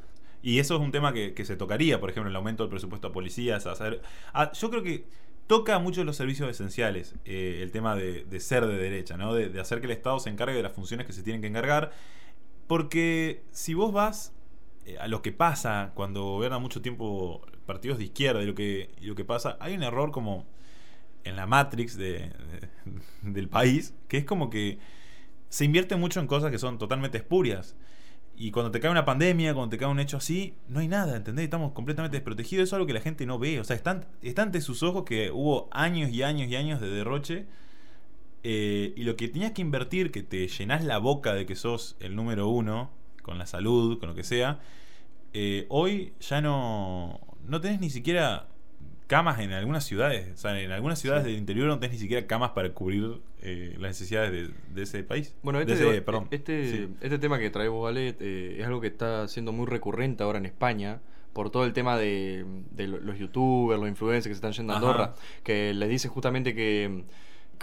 [0.43, 3.09] Y eso es un tema que, que se tocaría, por ejemplo, el aumento del presupuesto
[3.09, 3.65] a policías.
[3.67, 5.05] a yo creo que
[5.47, 9.33] toca mucho los servicios esenciales, eh, el tema de, de ser de derecha, ¿no?
[9.33, 11.47] De, de hacer que el Estado se encargue de las funciones que se tienen que
[11.47, 11.91] encargar.
[12.67, 14.33] Porque si vos vas
[14.85, 17.41] eh, a lo que pasa cuando gobiernan mucho tiempo
[17.73, 20.45] partidos de izquierda y lo que, lo que pasa, hay un error como
[21.23, 22.69] en la Matrix de, de-
[23.23, 24.79] del país, que es como que
[25.49, 27.75] se invierte mucho en cosas que son totalmente espurias.
[28.37, 31.17] Y cuando te cae una pandemia, cuando te cae un hecho así, no hay nada,
[31.17, 31.45] ¿entendés?
[31.45, 32.69] Estamos completamente desprotegidos.
[32.69, 33.59] Es algo que la gente no ve.
[33.59, 36.89] O sea, está, está ante sus ojos que hubo años y años y años de
[36.89, 37.45] derroche.
[38.43, 41.95] eh, y lo que tenías que invertir, que te llenás la boca de que sos
[41.99, 44.59] el número uno, con la salud, con lo que sea,
[45.33, 48.47] eh, hoy ya no, no tenés ni siquiera
[49.07, 50.29] camas en algunas ciudades.
[50.33, 53.73] O sea, en algunas ciudades del interior no tenés ni siquiera camas para cubrir eh,
[53.79, 55.35] las necesidades de, de ese país.
[55.43, 56.27] Bueno, este, ese- perdón.
[56.31, 56.87] este, Sí.
[57.01, 60.37] este tema que trae vos, Ale, eh, es algo que está siendo muy recurrente ahora
[60.39, 61.01] en España
[61.33, 64.73] por todo el tema de, de lo- los youtubers, los influencers que se están yendo
[64.73, 64.85] a Ajá.
[64.85, 67.03] Andorra, que les dice justamente que,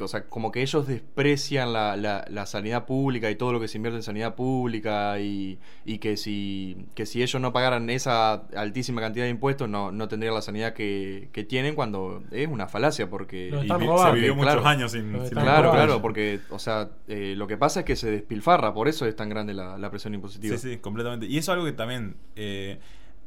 [0.04, 3.68] o sea, como que ellos desprecian la, la, la sanidad pública y todo lo que
[3.68, 8.32] se invierte en sanidad pública y, y que si que si ellos no pagaran esa
[8.56, 12.68] altísima cantidad de impuestos no, no tendrían la sanidad que, que tienen cuando es una
[12.68, 13.48] falacia porque...
[13.48, 14.60] Y vi- se vivió Claro.
[14.60, 17.96] muchos años sin, sin Claro, claro, porque, o sea, eh, lo que pasa es que
[17.96, 20.56] se despilfarra, por eso es tan grande la, la presión impositiva.
[20.56, 21.26] Sí, sí, completamente.
[21.26, 22.16] Y eso es algo que también.
[22.36, 22.78] eh,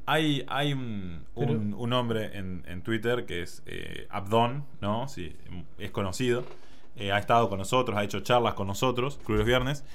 [0.06, 5.08] hay hay un, un, un hombre en, en Twitter que es eh, Abdon, ¿no?
[5.08, 5.36] Sí,
[5.78, 6.44] es conocido.
[6.96, 9.86] Eh, ha estado con nosotros, ha hecho charlas con nosotros, Club los Viernes.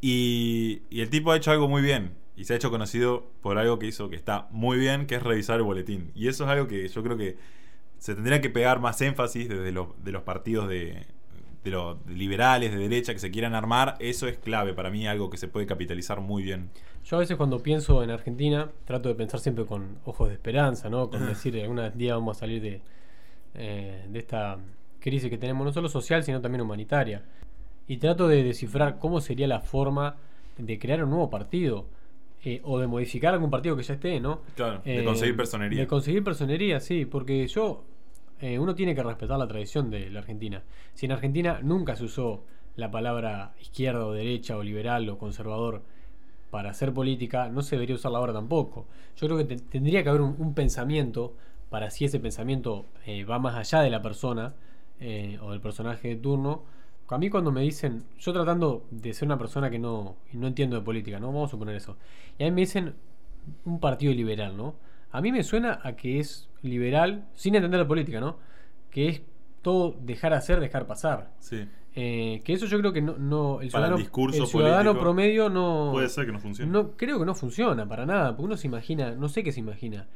[0.00, 2.14] Y, y el tipo ha hecho algo muy bien.
[2.36, 5.22] Y se ha hecho conocido por algo que hizo que está muy bien, que es
[5.22, 6.10] revisar el boletín.
[6.14, 7.36] Y eso es algo que yo creo que
[7.98, 11.06] se tendría que pegar más énfasis desde los, de los partidos de,
[11.64, 13.96] de los liberales, de derecha, que se quieran armar.
[14.00, 16.70] Eso es clave para mí, algo que se puede capitalizar muy bien.
[17.04, 20.88] Yo a veces cuando pienso en Argentina, trato de pensar siempre con ojos de esperanza,
[20.90, 21.08] ¿no?
[21.10, 22.80] Con decir, algún día vamos a salir de,
[23.54, 24.58] eh, de esta
[25.00, 27.22] crisis que tenemos, no solo social, sino también humanitaria.
[27.88, 30.16] Y trato de descifrar cómo sería la forma
[30.58, 31.86] de crear un nuevo partido.
[32.44, 34.40] eh, o de modificar algún partido que ya esté, ¿no?
[34.56, 35.78] Claro, de Eh, conseguir personería.
[35.78, 37.84] De conseguir personería, sí, porque yo,
[38.42, 40.62] eh, uno tiene que respetar la tradición de la Argentina.
[40.94, 42.44] Si en Argentina nunca se usó
[42.76, 45.82] la palabra izquierda o derecha o liberal o conservador
[46.50, 48.86] para hacer política, no se debería usarla ahora tampoco.
[49.16, 51.34] Yo creo que te- tendría que haber un, pensamiento
[51.70, 54.54] para si ese pensamiento eh, va más allá de la persona
[55.00, 56.64] eh, o del personaje de turno.
[57.08, 60.76] A mí cuando me dicen, yo tratando de ser una persona que no, no entiendo
[60.76, 61.28] de política, ¿no?
[61.28, 61.96] Vamos a suponer eso.
[62.38, 62.94] Y a mí me dicen
[63.64, 64.74] un partido liberal, ¿no?
[65.12, 68.38] A mí me suena a que es liberal, sin entender de política, ¿no?
[68.90, 69.22] Que es
[69.62, 71.30] todo dejar hacer, dejar pasar.
[71.38, 71.66] Sí.
[71.94, 75.90] Eh, que eso yo creo que no, no el ciudadano, discurso el ciudadano promedio no
[75.92, 76.72] Puede ser que no funcione.
[76.72, 79.60] no creo que no funciona para nada, porque uno se imagina, no sé qué se
[79.60, 80.06] imagina.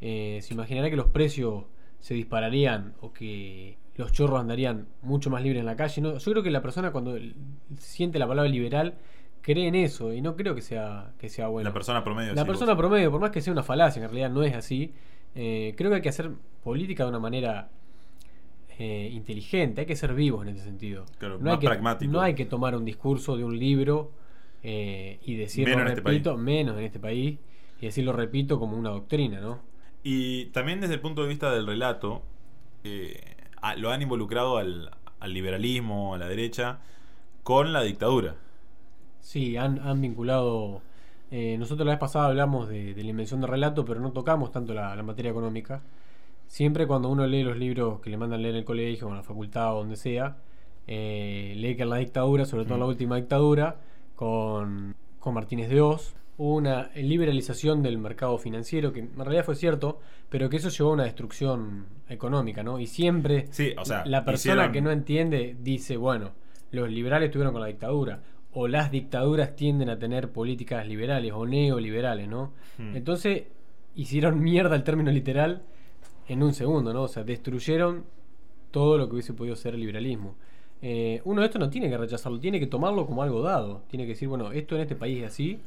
[0.00, 1.64] Eh, se imaginará que los precios
[2.00, 6.00] se dispararían o que los chorros andarían mucho más libres en la calle.
[6.00, 7.18] No, yo creo que la persona cuando
[7.78, 8.94] siente la palabra liberal
[9.46, 11.68] cree en eso y no creo que sea que sea bueno.
[11.70, 12.34] la persona promedio.
[12.34, 12.78] La sí, persona vos.
[12.82, 14.92] promedio, por más que sea una falacia, en realidad no es así.
[15.34, 16.30] eh, creo que hay que hacer
[16.64, 17.68] política de una manera
[18.78, 21.04] eh, inteligente, hay que ser vivos en ese sentido.
[21.18, 22.12] Claro, no más hay que, pragmático.
[22.12, 24.10] No hay que tomar un discurso de un libro
[24.62, 27.38] eh, y decirlo, Menos en este menos en este país,
[27.80, 29.60] y decirlo, repito, como una doctrina, ¿no?
[30.02, 32.22] Y también desde el punto de vista del relato,
[33.62, 36.78] a- lo han involucrado al, al liberalismo, a la derecha,
[37.42, 38.36] con la dictadura.
[39.26, 40.82] Sí, han, han vinculado.
[41.32, 44.52] eh, nosotros la vez pasada hablamos de, de la invención de relato, pero no tocamos
[44.52, 45.82] tanto la, la materia económica.
[46.46, 49.16] Siempre cuando uno lee los libros que le mandan leer en el colegio, o en
[49.16, 50.36] la facultad o donde sea,
[50.86, 52.90] eh, lee que en la dictadura, sobre todo en la Mm.
[52.90, 53.76] última dictadura,
[54.14, 59.56] con, con Martínez de Oz, hubo una liberalización del mercado financiero, que en realidad fue
[59.56, 62.78] cierto, pero que eso llevó a una destrucción económica, ¿no?
[62.78, 66.30] Y siempre Sí, o sea, la persona hicieron- que no entiende dice, bueno,
[66.70, 68.20] los liberales estuvieron con la dictadura,
[68.58, 72.54] o las dictaduras tienden a tener políticas liberales o neoliberales, ¿no?
[72.78, 72.96] Hmm.
[72.96, 73.44] Entonces
[73.94, 75.62] hicieron mierda el término literal
[76.26, 77.02] en un segundo, ¿no?
[77.02, 78.06] O sea, destruyeron
[78.70, 80.36] todo lo que hubiese podido ser el liberalismo.
[80.80, 83.82] Eh, uno de esto no tiene que rechazarlo, tiene que tomarlo como algo dado.
[83.88, 85.60] Tiene que decir, bueno, esto en este país es así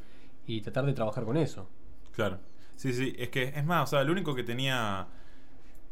[0.48, 1.68] y tratar de trabajar con eso.
[2.10, 2.40] Claro.
[2.74, 5.06] Sí, sí, es que es más, o sea, lo único que tenía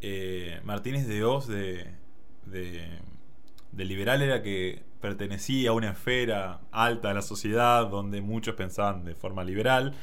[0.01, 1.87] eh, Martínez de Oz de,
[2.47, 2.89] de,
[3.73, 9.05] de liberal era que pertenecía a una esfera alta de la sociedad donde muchos pensaban
[9.05, 9.95] de forma liberal,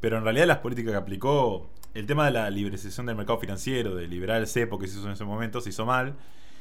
[0.00, 3.94] pero en realidad las políticas que aplicó, el tema de la liberalización del mercado financiero,
[3.94, 6.14] de liberar el cepo que se hizo en ese momento, se hizo mal.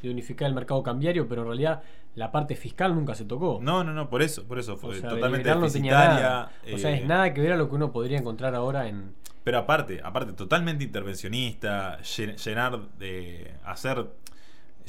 [0.03, 1.81] De unificar el mercado cambiario, pero en realidad
[2.15, 3.59] la parte fiscal nunca se tocó.
[3.61, 6.51] No, no, no, por eso, por eso O fue sea, de totalmente no tenía nada.
[6.71, 9.15] O sea, eh, es nada que ver a lo que uno podría encontrar ahora en,
[9.43, 13.55] Pero aparte, aparte, totalmente intervencionista, llen- llenar de.
[13.65, 14.05] hacer.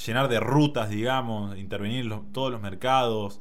[0.07, 3.41] Llenar de rutas, digamos, intervenir en los- todos los mercados,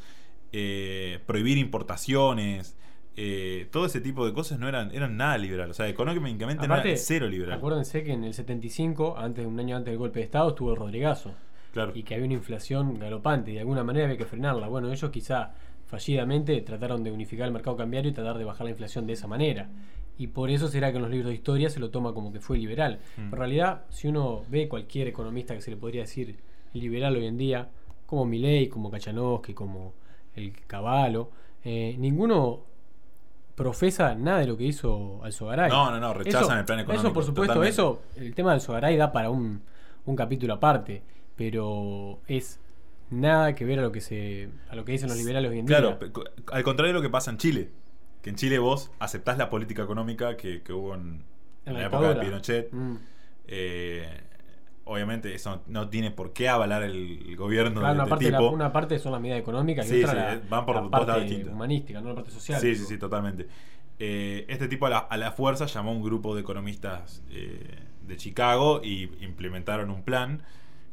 [0.51, 2.77] eh, prohibir importaciones.
[3.15, 5.69] eh, todo ese tipo de cosas no eran, eran nada liberal.
[5.69, 7.59] O sea, económicamente no era cero liberal.
[7.59, 10.77] Acuérdense que en el 75, antes un año antes del golpe de Estado, estuvo el
[10.77, 11.31] Rodrigazo.
[11.73, 11.91] Claro.
[11.93, 14.67] Y que había una inflación galopante y de alguna manera había que frenarla.
[14.67, 15.51] Bueno, ellos quizá
[15.93, 19.27] fallidamente trataron de unificar el mercado cambiario y tratar de bajar la inflación de esa
[19.27, 19.69] manera.
[20.17, 22.39] Y por eso será que en los libros de historia se lo toma como que
[22.39, 22.99] fue liberal.
[23.15, 23.21] Mm.
[23.21, 26.39] En realidad, si uno ve cualquier economista que se le podría decir
[26.73, 27.69] liberal hoy en día,
[28.07, 29.93] como Milley, como Kachanowski, como
[30.35, 31.29] el Caballo,
[31.63, 32.61] eh, ninguno
[33.53, 35.69] profesa nada de lo que hizo Alzogaray.
[35.69, 37.69] No, no, no, rechazan Eso- el plan económico, Eso, por supuesto, totalmente.
[37.69, 39.61] eso, el tema del Alzogaray da para un,
[40.07, 41.03] un capítulo aparte,
[41.35, 42.59] pero es
[43.09, 45.65] nada que ver a lo que se a lo que dicen los liberales hoy en
[45.65, 46.11] Claro, día.
[46.11, 47.69] co- al contrario de lo que pasa en Chile.
[48.21, 51.23] Que en Chile vos aceptás la política económica que, que hubo en,
[51.65, 52.21] en la, época de.
[52.21, 52.71] Pinochet.
[52.71, 52.95] Mm.
[53.47, 54.07] Eh,
[54.85, 58.37] obviamente eso no tiene por qué avalar el, gobierno Claro, de una este parte, la-
[58.37, 58.49] tipo.
[58.51, 61.45] una parte son las medidas económicas y Sí, otra sí, la, van por la parte
[61.51, 62.59] humanística, no la parte social.
[62.61, 63.47] Sí, sí, sí, totalmente.
[63.99, 67.59] Eh, este tipo a la, a la fuerza llamó a un grupo de economistas eh,
[68.07, 70.43] de Chicago y implementaron un plan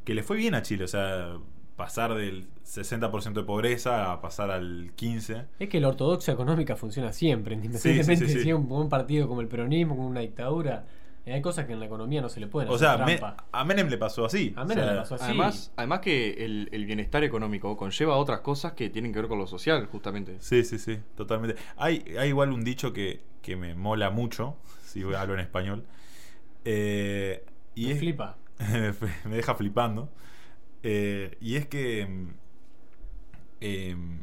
[0.05, 0.85] que le fue bien a Chile.
[0.85, 1.37] O sea,
[1.85, 5.47] pasar del 60% de pobreza a pasar al 15%.
[5.59, 8.43] Es que la ortodoxia económica funciona siempre, sí, independientemente sí, sí.
[8.43, 10.85] si es un, un partido como el peronismo, como una dictadura.
[11.25, 13.17] eh, hay cosas que en la economía no se le pueden O hacer sea, me-
[13.17, 13.45] trampa.
[13.51, 14.53] a Menem le pasó así.
[14.57, 15.25] A O Menem sea, le pasó así.
[15.25, 19.39] Además, además que el, el bienestar económico conlleva otras cosas que tienen que ver con
[19.39, 20.37] lo social, justamente.
[20.41, 21.57] Sí, sí, sí, totalmente.
[21.79, 25.85] Hay, hay igual un dicho que, que me mola mucho, si hablo en español.
[26.65, 28.37] Eh, y Me es, flipa.
[29.25, 30.11] me deja flipando.
[30.83, 32.35] Eh, y es que mm,
[33.61, 34.21] em,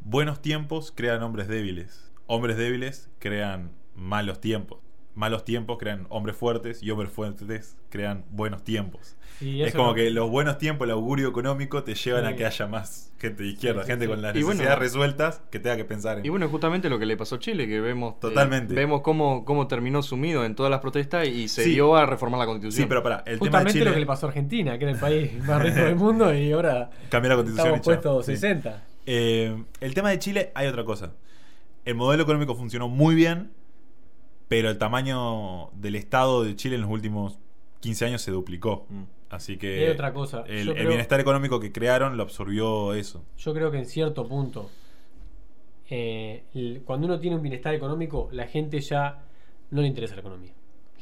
[0.00, 2.12] buenos tiempos crean hombres débiles.
[2.26, 4.83] Hombres débiles crean malos tiempos.
[5.14, 9.16] Malos tiempos crean hombres fuertes y hombres fuertes crean buenos tiempos.
[9.40, 12.46] Y Es como no- que los buenos tiempos, el augurio económico, te llevan a que
[12.46, 14.10] haya más gente de izquierda, sí, gente sí.
[14.10, 16.26] con las Y bueno- necesidades resueltas que tenga que pensar en.
[16.26, 18.14] Y bueno, justamente lo que le pasó a Chile, que vemos.
[18.14, 18.74] eh, Totalmente.
[18.74, 21.70] vemos cómo, cómo terminó sumido en todas las protestas y se Sí.
[21.70, 22.84] dio a reformar la constitución.
[22.84, 23.84] sí, pero para, el tema de Justamente Chile.
[23.86, 26.52] lo que le pasó a Argentina, que era el país más rico del mundo y
[26.52, 27.74] ahora Cambió la constitución.
[27.74, 28.32] estamos puestos Sí.
[28.32, 28.84] 60.
[29.06, 31.12] Eh, el tema de Chile, hay otra cosa.
[31.84, 33.50] El modelo económico funcionó muy bien,
[34.48, 37.38] pero el tamaño del Estado de Chile en los últimos
[37.80, 38.86] 15 años se duplicó.
[38.88, 39.02] Mm.
[39.30, 40.44] Así Y que hay otra cosa.
[40.46, 43.24] el, bienestar económico que crearon lo absorbió eso.
[43.38, 44.70] Yo creo que en cierto punto,
[45.90, 49.22] eh, el- cuando uno tiene un bienestar económico, la gente ya
[49.70, 50.52] no le interesa la economía.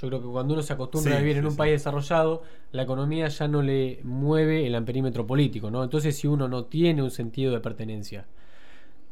[0.01, 1.57] Yo creo que cuando uno se acostumbra Sí, a vivir en un sí.
[1.57, 5.85] país desarrollado, la economía ya no le mueve el amperímetro político, ¿no?
[5.85, 8.27] Entonces, si uno no tiene un sentido de pertenencia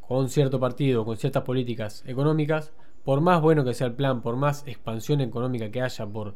[0.07, 2.73] con cierto partido, con ciertas políticas económicas,
[3.05, 6.35] por más bueno que sea el plan, por más expansión económica que haya, por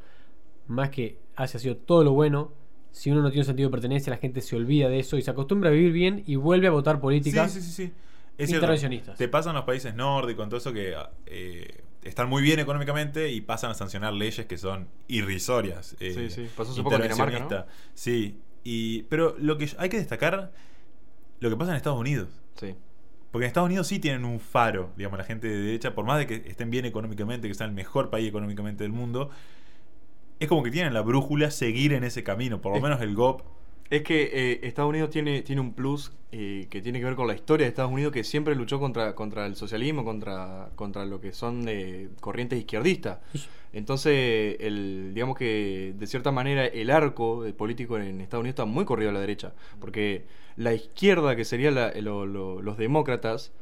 [0.66, 2.52] más que haya sido todo lo bueno,
[2.90, 5.22] si uno no tiene un sentido de pertenencia, la gente se olvida de eso y
[5.22, 7.52] se acostumbra a vivir bien y vuelve a votar políticas.
[7.52, 7.92] Sí, sí, sí, sí.
[8.36, 8.64] Es cierto.
[8.64, 9.16] intervencionistas.
[9.18, 10.94] Te pasan los países nórdicos, en todo eso que
[11.26, 15.96] eh, están muy bien económicamente y pasan a sancionar leyes que son irrisorias.
[16.00, 16.50] eh, Sí, sí.
[16.56, 17.66] Pasó hace poco en Dinamarca.
[17.94, 18.40] Sí.
[18.64, 20.52] Y, pero lo que hay que destacar
[21.40, 22.28] lo que pasa en Estados Unidos.
[22.54, 22.74] Sí.
[23.34, 26.18] Porque en Estados Unidos sí tienen un faro, digamos, la gente de derecha, por más
[26.18, 29.28] de que estén bien económicamente, que sean el mejor país económicamente del mundo,
[30.38, 33.12] es como que tienen la brújula seguir en ese camino, por lo Es- menos el
[33.16, 33.42] GOP.
[33.94, 37.28] Es que eh, Estados Unidos tiene, tiene un plus eh, que tiene que ver con
[37.28, 41.20] la historia de Estados Unidos, que siempre luchó contra, contra el socialismo, contra, contra lo
[41.20, 43.20] que son eh, corrientes izquierdistas.
[43.72, 48.84] Entonces, el, digamos que de cierta manera el arco político en Estados Unidos está muy
[48.84, 50.24] corrido a la derecha, porque
[50.56, 53.52] la izquierda, que serían los demócratas,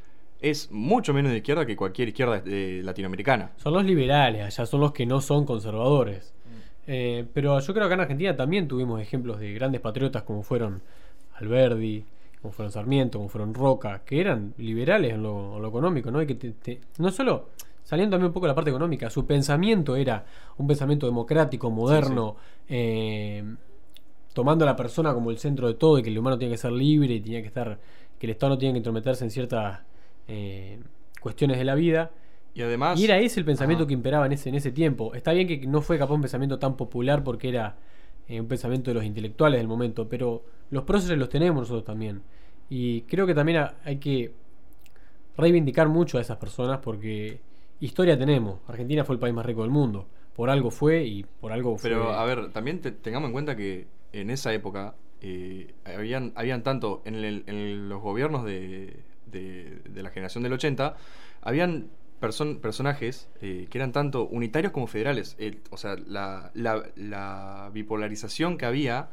[0.43, 3.51] es mucho menos de izquierda que cualquier izquierda eh, latinoamericana.
[3.57, 6.33] Son los liberales, allá son los que no son conservadores.
[6.85, 10.43] Eh, pero yo creo que acá en Argentina también tuvimos ejemplos de grandes patriotas como
[10.43, 10.81] fueron
[11.35, 12.03] Alberdi,
[12.41, 16.21] como fueron Sarmiento, como fueron Roca, que eran liberales en lo, en lo económico, ¿no?
[16.21, 17.49] Y que te- te- no solo,
[17.83, 20.25] saliendo también un poco de la parte económica, su pensamiento era
[20.57, 22.35] un pensamiento democrático, moderno,
[22.67, 23.43] eh,
[24.33, 26.57] tomando a la persona como el centro de todo y que el humano tiene que
[26.57, 27.79] ser libre y tenía que estar,
[28.19, 29.79] que el Estado no tiene que intrometerse en ciertas
[30.27, 30.79] eh,
[31.21, 32.11] cuestiones de la vida.
[32.55, 32.99] Y además...
[32.99, 35.13] Y era ese el pensamiento que imperaba en ese, en ese tiempo.
[35.15, 37.77] Está bien que no fue capaz un pensamiento tan popular porque era
[38.27, 42.21] eh, un pensamiento de los intelectuales del momento, pero los próceres los tenemos nosotros también.
[42.69, 44.33] Y creo que también ha- hay que
[45.37, 47.39] reivindicar mucho a esas personas porque
[47.79, 48.59] historia tenemos.
[48.67, 50.07] Argentina fue el país más rico del mundo.
[50.35, 51.89] Por algo fue y por algo fue.
[51.89, 56.63] Pero, a ver, también te- tengamos en cuenta que en esa época eh, habían, habían
[56.63, 58.97] tanto en, el- en los gobiernos de,
[59.31, 60.95] de- de la generación del 80,
[61.41, 61.87] habían
[62.23, 65.35] person- personajes eh, que eran tanto unitarios como federales.
[65.69, 69.09] O sea, la, la- la bipolarización que había,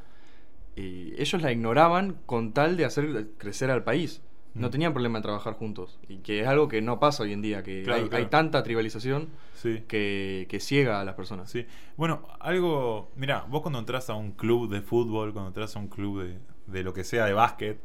[0.77, 4.23] eh, ellos la ignoraban con tal de hacer crecer al país.
[4.55, 4.71] No Mm.
[4.71, 5.99] tenían problema en trabajar juntos.
[6.09, 8.25] Y que es algo que no pasa hoy en día, que Claro, hay, claro.
[8.25, 9.83] hay tanta tribalización Sí.
[9.87, 11.51] que, que ciega a las personas.
[11.51, 11.67] Sí.
[11.97, 13.11] Bueno, algo.
[13.17, 16.39] Mira, vos cuando entras a un club de fútbol, cuando entras a un club de,
[16.67, 17.79] de lo que sea, de básquet,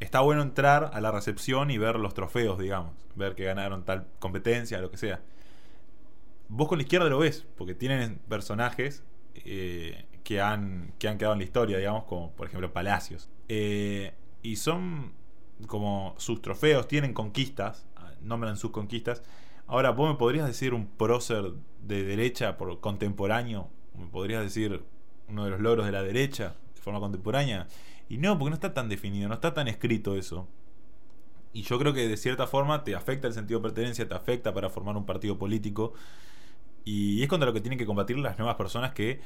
[0.00, 2.92] está bueno entrar a la recepción y ver los trofeos, digamos.
[3.14, 5.20] Ver que ganaron tal competencia, lo que sea.
[6.48, 9.02] Vos con la izquierda lo ves, porque tienen personajes
[9.34, 13.28] eh, que, han, que han quedado en la historia, digamos, como por ejemplo Palacios.
[13.48, 15.12] Eh, y son
[15.66, 17.86] como sus trofeos, tienen conquistas,
[18.20, 19.22] nombran sus conquistas.
[19.66, 24.84] Ahora, vos me podrías decir un prócer de derecha por contemporáneo, me podrías decir
[25.28, 27.66] uno de los logros de la derecha de forma contemporánea.
[28.08, 30.48] Y no, porque no está tan definido, no está tan escrito eso.
[31.52, 34.52] Y yo creo que de cierta forma te afecta el sentido de pertenencia, te afecta
[34.52, 35.94] para formar un partido político.
[36.84, 39.20] Y es contra lo que tienen que combatir las nuevas personas que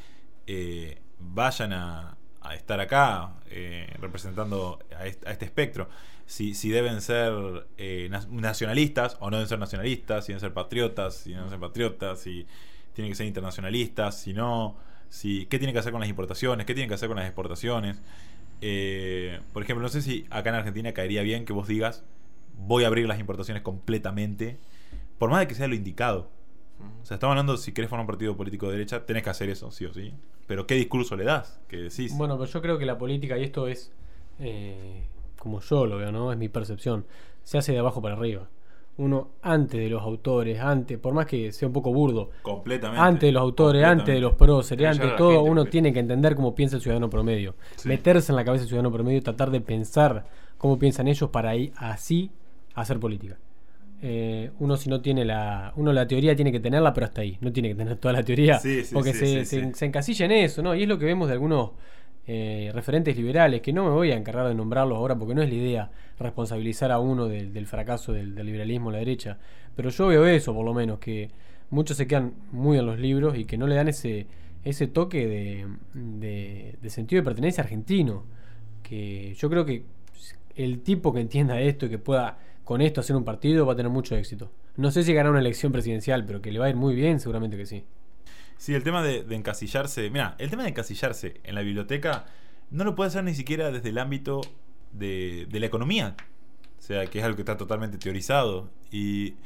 [0.47, 5.89] eh, vayan a, a estar acá eh, representando a este, espectro.
[6.27, 7.33] Si, si deben ser
[7.79, 11.51] eh, na- nacionalistas o no deben ser nacionalistas, si deben ser patriotas, si no deben
[11.51, 12.47] ser patriotas, si
[12.95, 14.77] tienen que ser internacionalistas, si no,
[15.09, 18.01] si, qué tienen que hacer con las importaciones, qué tienen que hacer con las exportaciones.
[18.61, 22.05] Eh, por ejemplo, no sé si acá en Argentina caería bien que vos digas,
[22.59, 24.59] voy a abrir las importaciones completamente,
[25.19, 26.29] por más de que sea lo indicado.
[27.03, 29.51] O sea, estamos hablando, si querés formar un partido político de derecha, tenés que hacer
[29.51, 30.15] eso, sí o sí.
[30.47, 31.61] Pero ¿qué discurso le das?
[31.69, 32.17] ¿Qué decís?
[32.17, 33.93] Bueno, pero yo creo que la política, y esto es
[34.39, 35.05] eh,
[35.39, 36.33] como yo lo veo, ¿no?
[36.33, 37.07] Es mi percepción.
[37.45, 38.49] Se hace de abajo para arriba.
[39.01, 43.01] Uno antes de los autores, antes, por más que sea un poco burdo, completamente.
[43.03, 45.71] antes de los autores, antes de los próceres, antes a de todo, gente, uno pues.
[45.71, 47.55] tiene que entender cómo piensa el ciudadano promedio.
[47.77, 47.89] Sí.
[47.89, 50.25] Meterse en la cabeza del ciudadano promedio y tratar de pensar
[50.59, 52.31] cómo piensan ellos para ahí así
[52.75, 53.39] hacer política.
[54.03, 55.73] eh, uno si no tiene la.
[55.77, 57.37] Uno la teoría tiene que tenerla, pero hasta ahí.
[57.41, 58.59] No tiene que tener toda la teoría.
[58.59, 59.71] Sí, sí, porque sí, se, sí, se- sí.
[59.75, 60.75] se encasilla en eso, ¿no?
[60.75, 61.71] Y es lo que vemos de algunos
[62.27, 65.49] eh, referentes liberales, que no me voy a encargar de nombrarlos ahora porque no es
[65.49, 69.39] la idea responsabilizar a uno del, fracaso del, liberalismo a la derecha.
[69.75, 71.31] Pero yo veo eso, por lo menos, que
[71.71, 74.27] muchos se quedan muy en los libros y que no le dan ese,
[74.65, 75.67] ese toque de,
[76.81, 78.25] de- sentido de pertenencia argentino.
[78.83, 79.85] Que yo creo que
[80.57, 83.77] el tipo que entienda esto y que pueda con esto hacer un partido va a
[83.77, 84.51] tener mucho éxito.
[84.77, 87.21] No sé si ganar una elección presidencial, pero que le va a ir muy bien,
[87.21, 87.85] seguramente que sí.
[88.61, 90.11] Sí, el tema de, encasillarse.
[90.11, 92.27] Mira, el tema de encasillarse en la biblioteca
[92.71, 94.43] no lo puede hacer ni siquiera desde el ámbito
[94.93, 96.15] de, la economía.
[96.79, 98.71] O sea, que es algo que está totalmente teorizado.
[98.91, 99.37] Y,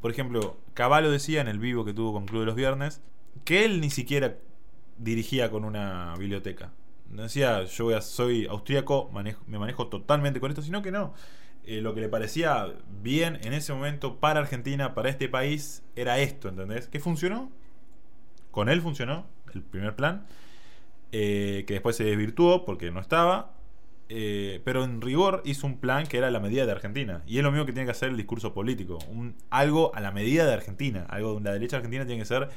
[0.00, 3.02] por ejemplo, Caballo decía en el vivo que tuvo con Club de los Viernes
[3.44, 4.38] que él ni siquiera
[4.96, 6.72] dirigía con una biblioteca.
[7.10, 9.10] No decía, yo voy a- soy austríaco,
[9.46, 11.12] me manejo totalmente con esto, sino que no.
[11.64, 12.72] Eh, lo que le parecía
[13.02, 16.88] bien en ese momento para Argentina, para este país, era esto, ¿entendés?
[16.88, 17.52] Que funcionó,
[18.58, 20.26] con él funcionó el primer plan,
[21.12, 23.52] eh, que después se desvirtuó porque no estaba,
[24.08, 27.22] eh, pero en rigor hizo un plan que era la medida de Argentina.
[27.24, 30.10] Y es lo mismo que tiene que hacer el discurso político, un, algo a la
[30.10, 32.48] medida de Argentina, algo la derecha argentina tiene que ser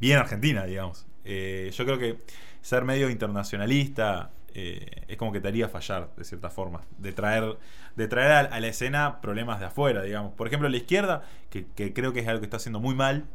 [0.00, 1.04] bien argentina, digamos.
[1.26, 2.16] Eh, yo creo que
[2.62, 7.58] ser medio internacionalista eh, es como que te haría fallar, de cierta forma, de traer,
[7.94, 10.32] de traer a, a la escena problemas de afuera, digamos.
[10.32, 13.26] Por ejemplo, la izquierda, que, que creo que es algo que está haciendo muy mal,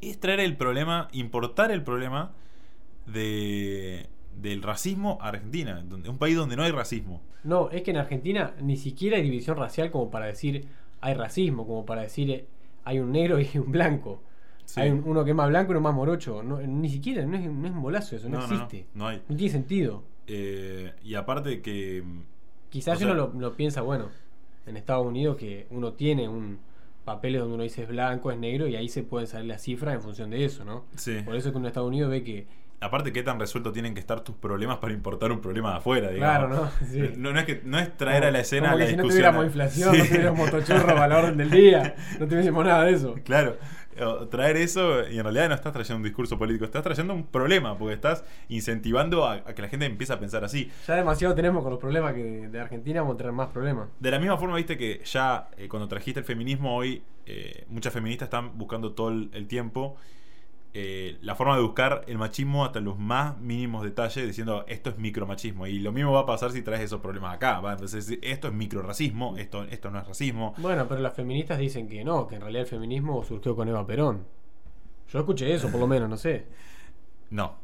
[0.00, 2.32] es traer el problema, importar el problema
[3.06, 4.06] de,
[4.40, 7.20] del racismo a Argentina, donde, un país donde no hay racismo.
[7.44, 10.66] No, es que en Argentina ni siquiera hay división racial como para decir
[11.00, 12.46] hay racismo, como para decir eh,
[12.84, 14.22] hay un negro y un blanco.
[14.64, 14.80] Sí.
[14.80, 16.42] Hay un- uno que es más blanco y uno más morocho.
[16.42, 18.86] No, ni siquiera, no es, no es un bolazo eso, no, existe.
[18.94, 19.22] no hay.
[19.28, 20.02] No tiene sentido.
[20.26, 22.02] Eh, y aparte que...
[22.70, 24.08] Quizás sea- uno lo, lo piensa, bueno,
[24.66, 26.58] en Estados Unidos que uno tiene un
[27.04, 29.94] papeles donde uno dice es blanco, es negro y ahí se pueden salir las cifras
[29.94, 30.84] en función de eso, ¿no?
[30.96, 31.20] Sí.
[31.24, 33.94] Por eso es que uno en Estados Unidos ve que Aparte, ¿qué tan resuelto tienen
[33.94, 36.10] que estar tus problemas para importar un problema de afuera?
[36.10, 36.48] Digamos?
[36.48, 36.86] Claro, ¿no?
[36.86, 37.12] Sí.
[37.16, 38.96] No, no es que, no es traer como- a la escena como la que si
[38.96, 39.10] no discusión.
[39.32, 39.98] tuviéramos inflación, Sí.
[40.00, 43.14] no tuviéramos motochorro a la orden del día, no tuviésemos nada de eso.
[43.24, 43.56] Claro,
[44.30, 47.76] traer eso y en realidad no estás trayendo un discurso político, estás trayendo un problema,
[47.78, 50.70] porque estás incentivando a, a que la gente empiece a pensar así.
[50.86, 53.88] Ya demasiado tenemos con los problemas que de Argentina vamos a tener más problemas.
[53.98, 57.92] De la misma forma, viste que ya eh, cuando trajiste el feminismo hoy, eh, muchas
[57.92, 59.96] feministas están buscando todo el, el tiempo
[60.76, 64.98] eh, la forma de buscar el machismo hasta los más mínimos detalles, diciendo esto es
[64.98, 65.68] micromachismo.
[65.68, 67.60] Y lo mismo va a pasar si traes esos problemas acá.
[67.60, 67.72] ¿va?
[67.72, 70.52] Entonces, esto es microracismo, esto, esto no es racismo.
[70.58, 73.86] Bueno, pero las feministas dicen que no, que en realidad el feminismo surgió con Eva
[73.86, 74.26] Perón.
[75.10, 76.46] Yo escuché eso, por lo menos, no sé.
[77.30, 77.54] No,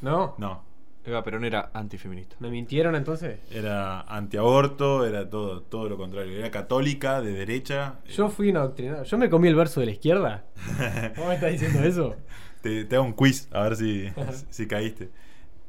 [0.00, 0.34] ¿No?
[0.38, 0.62] no.
[1.04, 2.36] Eva Perón era antifeminista.
[2.38, 3.40] ¿Me mintieron entonces?
[3.50, 6.38] Era antiaborto, era todo, todo lo contrario.
[6.38, 8.00] Era católica, de derecha.
[8.06, 9.04] Yo fui un adoctrinado.
[9.04, 10.44] Yo me comí el verso de la izquierda.
[11.14, 12.16] ¿Cómo me estás diciendo eso?
[12.60, 14.08] te, te hago un quiz a ver si,
[14.50, 15.10] si caíste.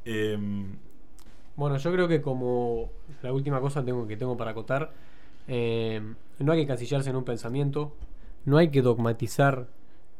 [0.04, 0.78] Em,
[1.56, 2.90] Bueno, yo creo que como
[3.22, 4.92] la última cosa tengo, que tengo para acotar,
[5.48, 6.02] eh,
[6.38, 7.96] no hay que casillarse en un pensamiento,
[8.44, 9.68] no hay que dogmatizar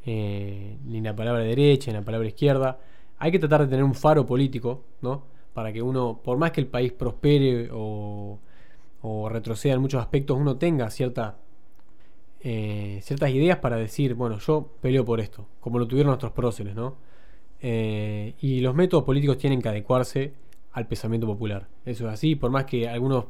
[0.06, 2.78] eh, ni la palabra derecha ni la palabra izquierda,
[3.18, 5.24] hay que tratar de tener un faro político, ¿no?
[5.54, 8.38] Para que uno, por más que el país prospere o,
[9.30, 11.36] retroceda en muchos aspectos, uno tenga cierta,
[12.40, 16.74] eh, ciertas ideas para decir, bueno, yo peleo por esto, como lo tuvieron nuestros próceres,
[16.74, 16.96] ¿no?
[17.60, 20.32] Eh, y los métodos políticos tienen que adecuarse
[20.72, 21.68] al pensamiento popular.
[21.84, 23.26] Eso es así, por más que algunos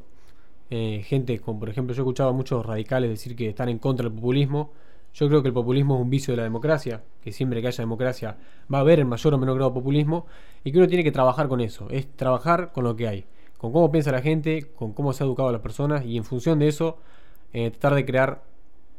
[0.70, 4.05] eh, gente, como por ejemplo yo escuchaba a muchos radicales decir que están en contra
[4.09, 4.72] del populismo,
[5.17, 7.83] yo creo que el populismo es un vicio de la democracia, que siempre que haya
[7.83, 8.37] democracia
[8.73, 10.27] va a haber en mayor o menor grado populismo,
[10.62, 13.25] y que uno tiene que trabajar con eso, es trabajar con lo que hay,
[13.57, 16.25] con cómo piensa la gente, con cómo se ha educado a las personas, y en
[16.25, 16.99] función de eso,
[17.55, 18.43] eh, tratar de crear,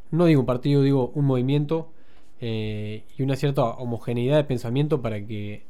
[0.09, 1.91] no digo un partido, digo un movimiento,
[2.39, 5.65] eh, y una cierta homogeneidad de pensamiento para que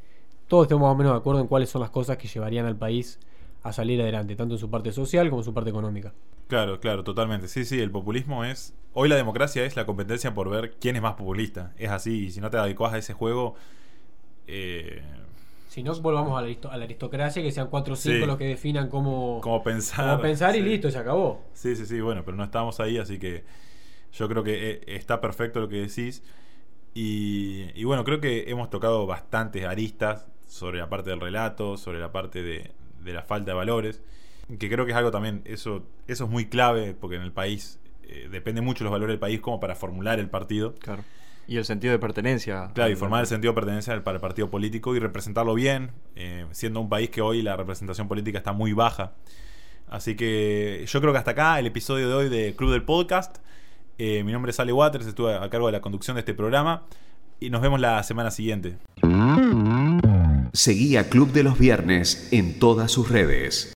[0.48, 2.78] todos estemos más o menos de acuerdo en cuáles son las cosas que llevarían al
[2.78, 3.20] país
[3.64, 6.14] a salir adelante, tanto en su parte social como en su parte económica.
[6.48, 7.48] Claro, claro, totalmente.
[7.48, 8.74] Sí, sí, el populismo es...
[8.94, 11.74] Hoy la democracia es la competencia por ver quién es más populista.
[11.78, 13.56] Es así, y si no te adecuas a ese juego...
[14.48, 15.02] Eh,
[15.70, 18.26] Si no, volvamos a la, aristo- a la aristocracia, que sean cuatro o cinco Sí.
[18.26, 20.06] los que definan cómo, pensar...
[20.06, 20.66] cómo pensar y sí.
[20.66, 21.42] listo, se acabó.
[21.54, 23.44] Sí, sí, sí, bueno, pero no estamos ahí, así que
[24.14, 26.24] yo creo que eh, está perfecto lo que decís.
[26.94, 32.00] Y, y bueno, creo que hemos tocado bastantes aristas sobre la parte del relato, sobre
[32.00, 32.72] la parte de,
[33.04, 34.02] de la falta de valores,
[34.60, 37.80] que creo que es algo también, eso, eso es muy clave, porque en el país
[38.04, 40.76] eh, depende mucho los valores del país como para formular el partido.
[40.76, 41.04] Claro.
[41.48, 42.72] Y el sentido de pertenencia.
[42.74, 46.46] Claro, y formar el sentido de pertenencia para el partido político y representarlo bien, eh,
[46.52, 49.14] siendo un país que hoy la representación política está muy baja.
[49.90, 53.38] Así que yo creo que hasta acá el episodio de hoy de Club del Podcast.
[53.98, 56.84] Eh, mi nombre es Ale Waters, estuve a cargo de la conducción de este programa
[57.40, 58.78] y nos vemos la semana siguiente.
[60.54, 63.66] Seguí a Club de los Viernes en todas sus redes.